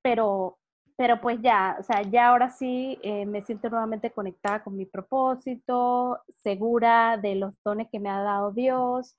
[0.02, 0.58] pero,
[0.96, 4.86] pero pues ya, o sea, ya ahora sí eh, me siento nuevamente conectada con mi
[4.86, 9.18] propósito, segura de los dones que me ha dado Dios,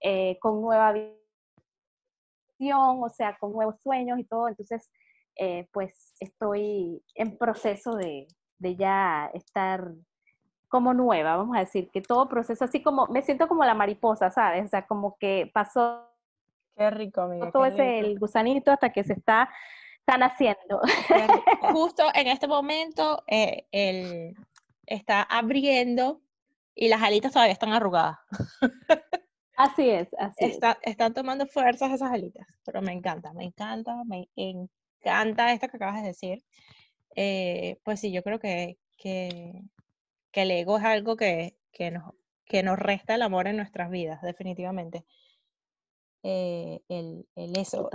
[0.00, 4.90] eh, con nueva visión, o sea, con nuevos sueños y todo, entonces,
[5.36, 8.26] eh, pues estoy en proceso de,
[8.58, 9.92] de ya estar
[10.68, 14.30] como nueva, vamos a decir, que todo proceso, así como, me siento como la mariposa,
[14.30, 14.66] ¿sabes?
[14.66, 16.15] O sea, como que pasó
[16.76, 17.50] Qué rico, amiga.
[17.50, 19.48] Todo es el gusanito hasta que se está,
[20.00, 20.80] están haciendo.
[21.72, 24.34] Justo en este momento, eh, el,
[24.84, 26.20] está abriendo
[26.74, 28.18] y las alitas todavía están arrugadas.
[29.58, 30.90] Así es, así está, es.
[30.90, 36.02] Están tomando fuerzas esas alitas, pero me encanta, me encanta, me encanta esto que acabas
[36.02, 36.44] de decir.
[37.14, 39.62] Eh, pues sí, yo creo que, que,
[40.30, 42.12] que, el ego es algo que, que, nos,
[42.44, 45.06] que nos resta el amor en nuestras vidas, definitivamente.
[46.28, 47.88] Eh, el, el, eso,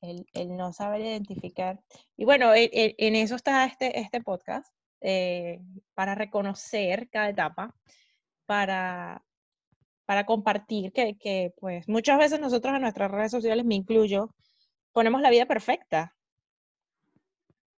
[0.00, 1.80] el, el, no saber identificar.
[2.16, 5.60] Y bueno, e, e, en eso está este, este podcast, eh,
[5.92, 7.74] para reconocer cada etapa,
[8.46, 9.24] para,
[10.04, 14.32] para compartir que, que, pues muchas veces nosotros en nuestras redes sociales, me incluyo,
[14.92, 16.14] ponemos la vida perfecta.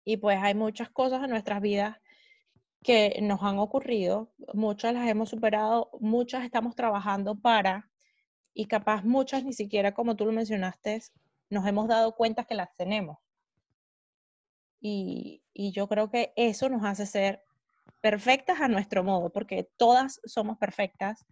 [0.05, 1.97] Y pues hay muchas cosas en nuestras vidas
[2.83, 7.90] que nos han ocurrido, muchas las hemos superado, muchas estamos trabajando para
[8.55, 11.03] y capaz muchas ni siquiera, como tú lo mencionaste,
[11.49, 13.19] nos hemos dado cuenta que las tenemos.
[14.81, 17.45] Y, y yo creo que eso nos hace ser
[18.01, 21.27] perfectas a nuestro modo, porque todas somos perfectas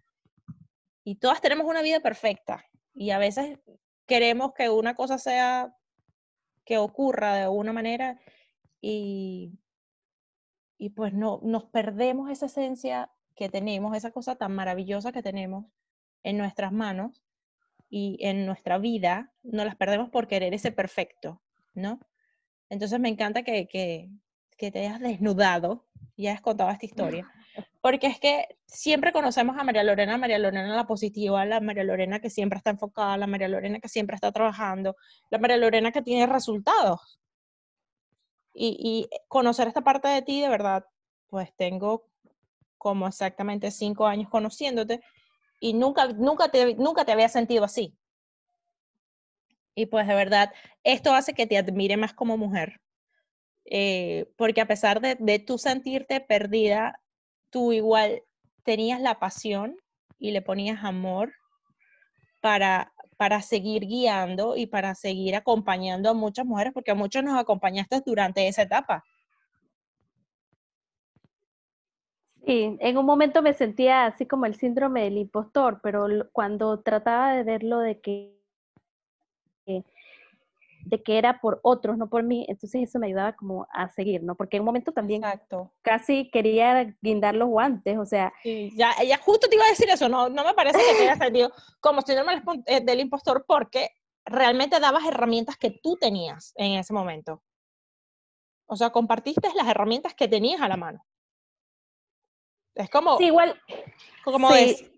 [1.04, 2.64] y todas tenemos una vida perfecta.
[2.94, 3.58] Y a veces
[4.06, 5.74] queremos que una cosa sea,
[6.64, 8.20] que ocurra de una manera
[8.80, 9.58] y,
[10.76, 15.64] y pues no, nos perdemos esa esencia que tenemos, esa cosa tan maravillosa que tenemos
[16.22, 17.22] en nuestras manos
[17.90, 21.40] y en nuestra vida, no las perdemos por querer ese perfecto,
[21.74, 22.00] ¿no?
[22.68, 24.10] Entonces me encanta que, que,
[24.56, 27.30] que te hayas desnudado y hayas contado esta historia,
[27.80, 32.20] porque es que siempre conocemos a María Lorena, María Lorena la positiva, la María Lorena
[32.20, 34.96] que siempre está enfocada, la María Lorena que siempre está trabajando,
[35.30, 37.20] la María Lorena que tiene resultados.
[38.52, 40.84] Y, y conocer esta parte de ti, de verdad,
[41.28, 42.08] pues tengo
[42.76, 45.00] como exactamente cinco años conociéndote
[45.60, 47.96] y nunca, nunca, te, nunca te había sentido así.
[49.74, 52.80] Y pues de verdad, esto hace que te admire más como mujer,
[53.64, 57.00] eh, porque a pesar de, de tú sentirte perdida,
[57.50, 58.22] tú igual
[58.64, 59.76] tenías la pasión
[60.18, 61.32] y le ponías amor
[62.40, 67.38] para, para seguir guiando y para seguir acompañando a muchas mujeres, porque a muchos nos
[67.38, 69.04] acompañaste durante esa etapa.
[72.48, 77.34] Sí, en un momento me sentía así como el síndrome del impostor, pero cuando trataba
[77.34, 78.34] de verlo de que,
[79.66, 84.22] de que era por otros, no por mí, entonces eso me ayudaba como a seguir,
[84.22, 84.34] ¿no?
[84.34, 85.20] Porque en un momento también
[85.82, 88.32] casi quería guindar los guantes, o sea.
[88.42, 91.02] Sí, ya, ella justo te iba a decir eso, no, no me parece que te
[91.02, 93.90] haya sentido como síndrome eh, del impostor porque
[94.24, 97.42] realmente dabas herramientas que tú tenías en ese momento.
[98.64, 101.04] O sea, compartiste las herramientas que tenías a la mano.
[102.78, 103.60] Es como, igual,
[104.22, 104.50] como,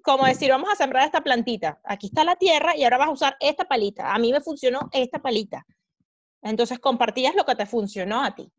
[0.03, 1.81] como decir, vamos a sembrar esta plantita.
[1.83, 4.13] Aquí está la tierra y ahora vas a usar esta palita.
[4.13, 5.67] A mí me funcionó esta palita.
[6.43, 8.53] Entonces compartías lo que te funcionó a ti.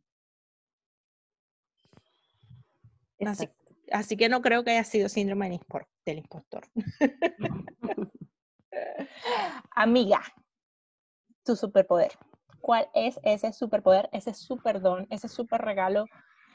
[3.24, 3.48] Así,
[3.92, 5.60] así, que no creo que haya sido síndrome
[6.04, 6.68] del impostor.
[9.76, 10.24] Amiga,
[11.44, 12.18] tu superpoder.
[12.60, 16.06] ¿Cuál es ese superpoder, ese superdón, ese super regalo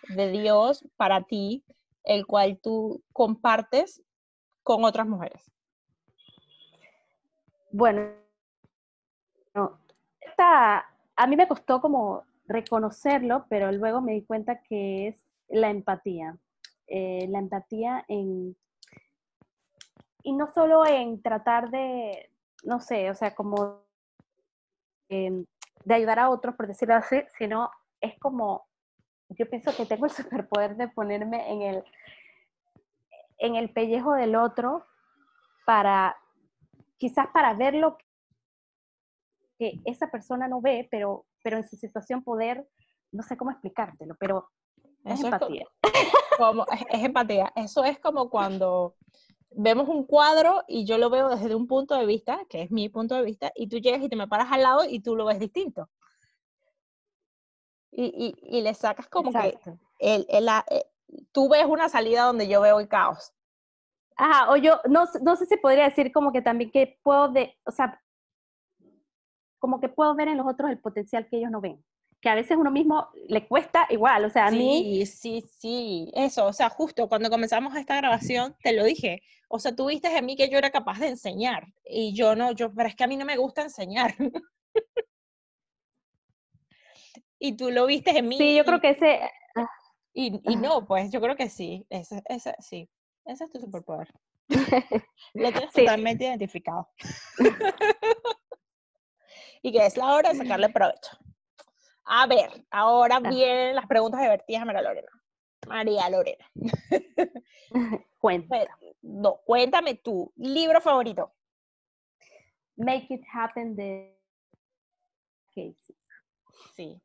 [0.08, 1.64] de Dios para ti,
[2.06, 4.02] el cual tú compartes
[4.62, 5.52] con otras mujeres?
[7.70, 8.10] Bueno,
[10.20, 10.86] esta,
[11.16, 16.38] a mí me costó como reconocerlo, pero luego me di cuenta que es la empatía.
[16.86, 18.56] Eh, la empatía en,
[20.22, 22.30] y no solo en tratar de,
[22.64, 23.82] no sé, o sea, como
[25.08, 25.44] em,
[25.84, 28.66] de ayudar a otros, por decirlo así, sino es como,
[29.30, 31.84] yo pienso que tengo el superpoder de ponerme en el,
[33.38, 34.84] en el pellejo del otro
[35.64, 36.16] para,
[36.98, 37.98] quizás para ver lo
[39.58, 42.68] que esa persona no ve, pero, pero en su situación poder,
[43.12, 44.50] no sé cómo explicártelo, pero
[45.04, 45.66] es empatía.
[46.38, 47.52] como, es, empatía.
[47.54, 48.96] Eso es como cuando
[49.50, 52.88] vemos un cuadro y yo lo veo desde un punto de vista, que es mi
[52.88, 55.24] punto de vista, y tú llegas y te me paras al lado y tú lo
[55.24, 55.88] ves distinto.
[57.98, 59.58] Y, y, y le sacas como que
[60.00, 60.84] el, el, eh,
[61.32, 63.32] tú ves una salida donde yo veo el caos.
[64.16, 67.56] Ajá, o yo no, no sé si podría decir como que también que puedo de,
[67.64, 68.02] o sea,
[69.58, 71.82] como que puedo ver en los otros el potencial que ellos no ven
[72.20, 75.04] que a veces uno mismo le cuesta igual, o sea, a mí...
[75.04, 79.58] Sí, sí, sí, eso, o sea, justo cuando comenzamos esta grabación, te lo dije, o
[79.58, 82.72] sea, tú viste en mí que yo era capaz de enseñar, y yo no, yo,
[82.72, 84.14] pero es que a mí no me gusta enseñar.
[87.48, 88.38] y tú lo viste en mí.
[88.38, 89.20] Sí, yo creo que ese...
[89.54, 89.68] Ah.
[90.12, 92.88] Y, y, no, pues yo creo que sí, ese, ese, sí,
[93.26, 94.08] ese es tu superpoder.
[95.34, 96.88] lo tienes totalmente identificado.
[99.62, 101.18] y que es la hora de sacarle provecho.
[102.04, 103.28] A ver, ahora ah.
[103.28, 105.08] vienen las preguntas divertidas a María Lorena.
[105.66, 106.50] María Lorena.
[108.18, 108.68] Cuéntame.
[109.02, 111.32] No, cuéntame tu libro favorito.
[112.76, 114.16] Make It Happen de
[115.50, 115.96] Casey.
[116.74, 117.02] Sí,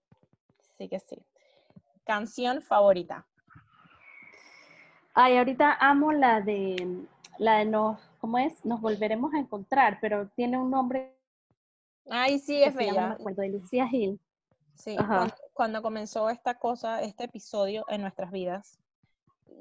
[0.81, 1.17] sí que sí.
[2.03, 3.27] Canción favorita.
[5.13, 7.05] Ay, ahorita amo la de
[7.37, 8.65] la de nos, ¿cómo es?
[8.65, 11.15] Nos volveremos a encontrar, pero tiene un nombre.
[12.09, 13.17] Ay, sí, es bella.
[13.19, 14.19] de Lucía Gil.
[14.73, 14.95] Sí,
[15.53, 18.79] cuando, comenzó esta cosa, este episodio en nuestras vidas,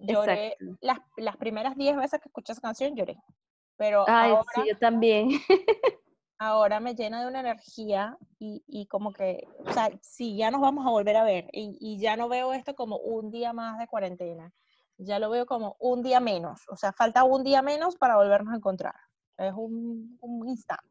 [0.01, 3.18] lloré las, las, primeras 10 veces que escuché esa canción, lloré.
[3.77, 5.29] Pero Ay, ahora, sí, yo también.
[6.41, 10.62] ahora me llena de una energía y, y, como que, o sea, sí, ya nos
[10.62, 13.78] vamos a volver a ver y, y, ya no veo esto como un día más
[13.78, 14.51] de cuarentena,
[14.97, 18.55] ya lo veo como un día menos, o sea, falta un día menos para volvernos
[18.55, 18.95] a encontrar.
[19.36, 20.84] Es un, un instante.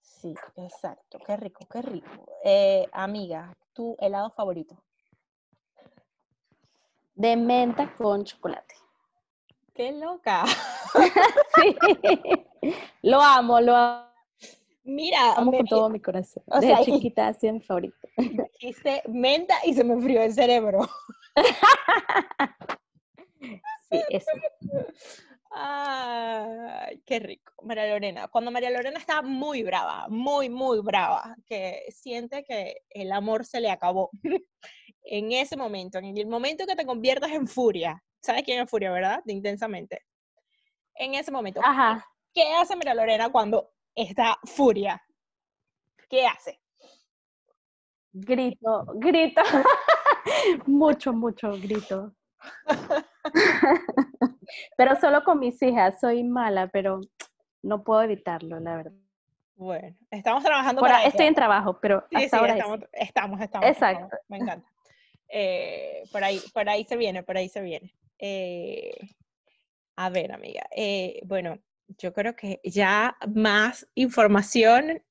[0.00, 1.18] Sí, exacto.
[1.26, 2.08] Qué rico, qué rico.
[2.44, 4.80] Eh, amiga, ¿tu helado favorito?
[7.14, 8.76] De menta con chocolate.
[9.74, 10.44] ¡Qué loca!
[11.56, 11.76] sí.
[13.02, 14.12] Lo amo, lo amo.
[14.84, 16.42] Mira, amo con todo mi corazón.
[16.46, 18.08] O de chiquita ha sido mi favorito.
[18.60, 20.80] Dijiste menta y se me enfrió el cerebro.
[23.90, 24.30] sí, eso.
[25.54, 28.28] Ay, qué rico, María Lorena.
[28.28, 33.60] Cuando María Lorena está muy brava, muy, muy brava, que siente que el amor se
[33.60, 34.10] le acabó.
[35.04, 38.90] en ese momento, en el momento que te conviertas en furia, ¿sabes quién es furia,
[38.90, 39.20] verdad?
[39.24, 40.00] De intensamente.
[40.94, 41.60] En ese momento.
[41.62, 42.04] Ajá.
[42.34, 45.02] ¿Qué hace María Lorena cuando está furia?
[46.08, 46.60] ¿Qué hace?
[48.12, 49.42] Grito, grito.
[50.66, 52.12] mucho, mucho grito.
[54.76, 57.00] pero solo con mis hijas, soy mala, pero
[57.62, 58.92] no puedo evitarlo, la verdad.
[59.54, 64.16] Bueno, estamos trabajando para Estoy en trabajo, pero hasta ahora estamos, estamos, estamos, Exacto.
[64.28, 64.68] me encanta.
[65.28, 67.94] Eh, por, ahí, por ahí se viene, por ahí se viene.
[68.18, 68.92] Eh,
[69.96, 70.66] a ver, amiga.
[70.74, 71.58] Eh, bueno,
[71.98, 75.02] yo creo que ya más información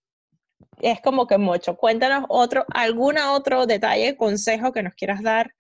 [0.80, 1.78] es como que mucho.
[1.78, 5.54] Cuéntanos otro, algún otro detalle, consejo que nos quieras dar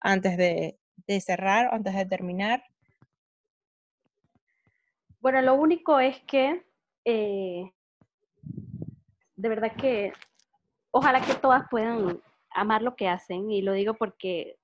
[0.00, 2.62] antes de, de cerrar, antes de terminar.
[5.20, 6.62] Bueno, lo único es que
[7.04, 7.70] eh,
[9.36, 10.12] de verdad que
[10.90, 14.56] ojalá que todas puedan amar lo que hacen y lo digo porque,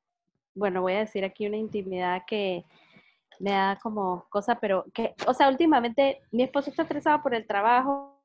[0.54, 2.64] bueno, voy a decir aquí una intimidad que
[3.40, 7.46] me da como cosa, pero que, o sea, últimamente mi esposo está estresado por el
[7.46, 8.20] trabajo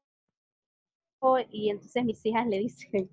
[1.50, 3.10] y entonces mis hijas le dicen,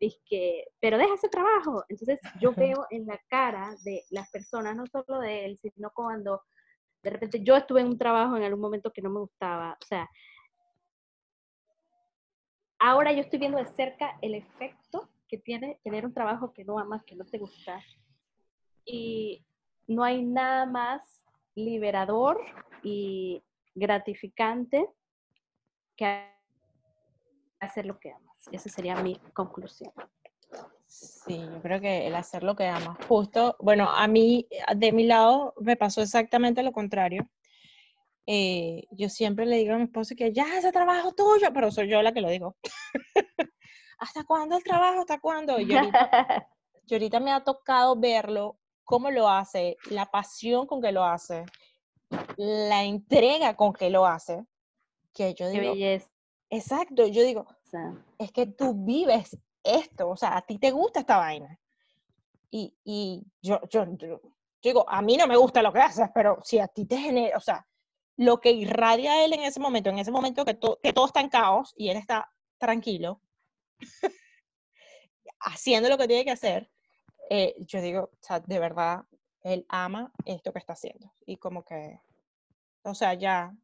[0.28, 1.84] que, pero deja ese trabajo.
[1.88, 6.42] Entonces yo veo en la cara de las personas, no solo de él, sino cuando
[7.02, 9.86] de repente yo estuve en un trabajo en algún momento que no me gustaba, o
[9.86, 10.08] sea,
[12.78, 16.78] ahora yo estoy viendo de cerca el efecto que tiene tener un trabajo que no
[16.78, 17.80] amas, que no te gusta.
[18.84, 19.44] Y
[19.86, 21.23] no hay nada más
[21.54, 22.40] liberador
[22.82, 23.42] y
[23.74, 24.88] gratificante
[25.96, 26.28] que
[27.60, 28.48] hacer lo que amas.
[28.52, 29.92] Esa sería mi conclusión.
[30.86, 32.98] Sí, yo creo que el hacer lo que amas.
[33.08, 34.46] Justo, bueno, a mí,
[34.76, 37.28] de mi lado, me pasó exactamente lo contrario.
[38.26, 41.88] Eh, yo siempre le digo a mi esposo que ya ese trabajo tuyo, pero soy
[41.88, 42.56] yo la que lo digo.
[43.98, 45.00] ¿Hasta cuándo el trabajo?
[45.00, 45.58] ¿Hasta cuándo?
[45.60, 46.48] Y ahorita,
[46.86, 51.44] y ahorita me ha tocado verlo, cómo lo hace, la pasión con que lo hace,
[52.36, 54.44] la entrega con que lo hace,
[55.12, 55.74] que yo digo,
[56.50, 57.46] exacto, yo digo,
[58.18, 61.58] es que tú vives esto, o sea, a ti te gusta esta vaina.
[62.50, 64.20] Y, y yo, yo, yo,
[64.62, 67.36] digo, a mí no me gusta lo que haces, pero si a ti te genera,
[67.36, 67.66] o sea,
[68.16, 71.30] lo que irradia él en ese momento, en ese momento que, que todo está en
[71.30, 73.20] caos y él está tranquilo,
[75.40, 76.70] haciendo lo que tiene que hacer,
[77.30, 79.04] eh, yo digo, o sea, de verdad,
[79.42, 81.12] él ama esto que está haciendo.
[81.26, 82.00] Y como que,
[82.82, 83.54] o sea, ya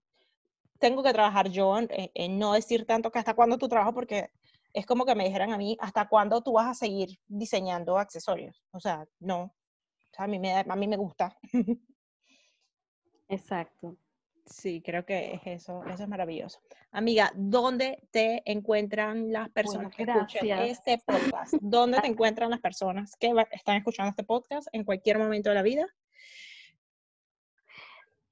[0.78, 4.30] tengo que trabajar yo en, no decir tanto que hasta cuándo tu trabajo, porque
[4.72, 8.62] es como que me dijeran a mí, ¿hasta cuándo tú vas a seguir diseñando accesorios?
[8.72, 9.42] O sea, no.
[9.42, 11.36] O sea, a mí me, a mí me gusta.
[13.28, 13.96] Exacto.
[14.46, 16.60] Sí, creo que es eso, eso es maravilloso.
[16.92, 21.54] Amiga, ¿dónde te encuentran las personas que escuchan este podcast?
[21.60, 25.62] ¿Dónde te encuentran las personas que están escuchando este podcast en cualquier momento de la
[25.62, 25.86] vida?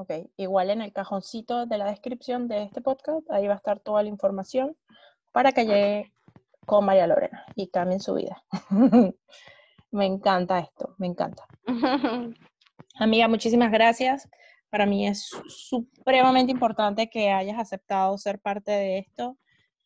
[0.00, 3.80] Ok, igual en el cajoncito de la descripción de este podcast, ahí va a estar
[3.80, 4.76] toda la información
[5.32, 6.12] para que llegue
[6.64, 8.44] con María Lorena y cambien su vida.
[9.90, 11.48] me encanta esto, me encanta.
[12.94, 14.28] Amiga, muchísimas gracias.
[14.70, 19.36] Para mí es supremamente importante que hayas aceptado ser parte de esto.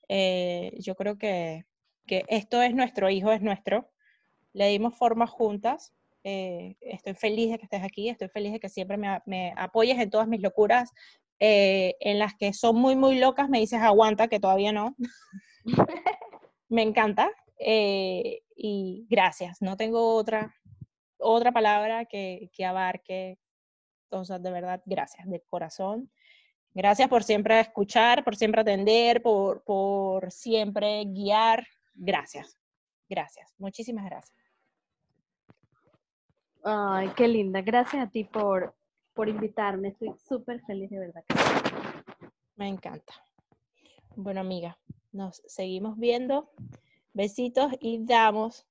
[0.09, 1.65] Eh, yo creo que,
[2.07, 3.89] que esto es nuestro hijo, es nuestro.
[4.53, 5.95] Le dimos forma juntas
[6.25, 10.11] eh, estoy feliz de que estés aquí, estoy feliz de que siempre me, apoyes en
[10.11, 10.91] todas mis locuras,
[11.41, 14.95] eh, en las que son muy, muy locas, me dices aguanta, que todavía no.
[16.69, 17.31] me encanta.
[17.59, 20.55] Eh, y gracias, no tengo otra,
[21.19, 23.39] otra palabra que, que abarque,
[24.25, 26.11] sea, de verdad, gracias, de corazón.
[26.75, 31.67] Gracias por siempre escuchar, por siempre atender, por, por siempre guiar.
[31.95, 32.59] Gracias,
[33.09, 34.42] gracias, muchísimas gracias.
[36.63, 37.61] Ay, qué linda.
[37.63, 38.75] Gracias a ti por,
[39.15, 39.89] por invitarme.
[39.89, 41.25] Estoy súper feliz de verdad.
[42.57, 43.15] Me encanta.
[44.15, 44.79] Bueno, amiga,
[45.13, 46.51] nos seguimos viendo.
[47.15, 48.67] Besitos y damos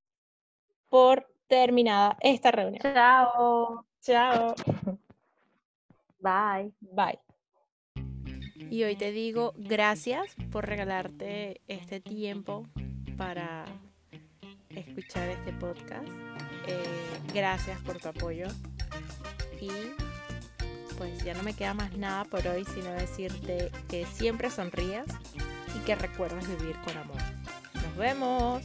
[0.90, 2.82] por terminada esta reunión.
[2.82, 3.86] Chao.
[4.02, 4.56] Chao.
[6.20, 6.74] Bye.
[6.80, 7.20] Bye.
[8.70, 12.68] Y hoy te digo gracias por regalarte este tiempo
[13.18, 13.66] para
[14.70, 16.08] escuchar este podcast.
[16.72, 16.84] Eh,
[17.34, 18.48] gracias por tu apoyo.
[19.60, 19.70] Y
[20.98, 25.06] pues ya no me queda más nada por hoy, sino decirte que siempre sonrías
[25.76, 27.18] y que recuerdes vivir con amor.
[27.74, 28.64] Nos vemos.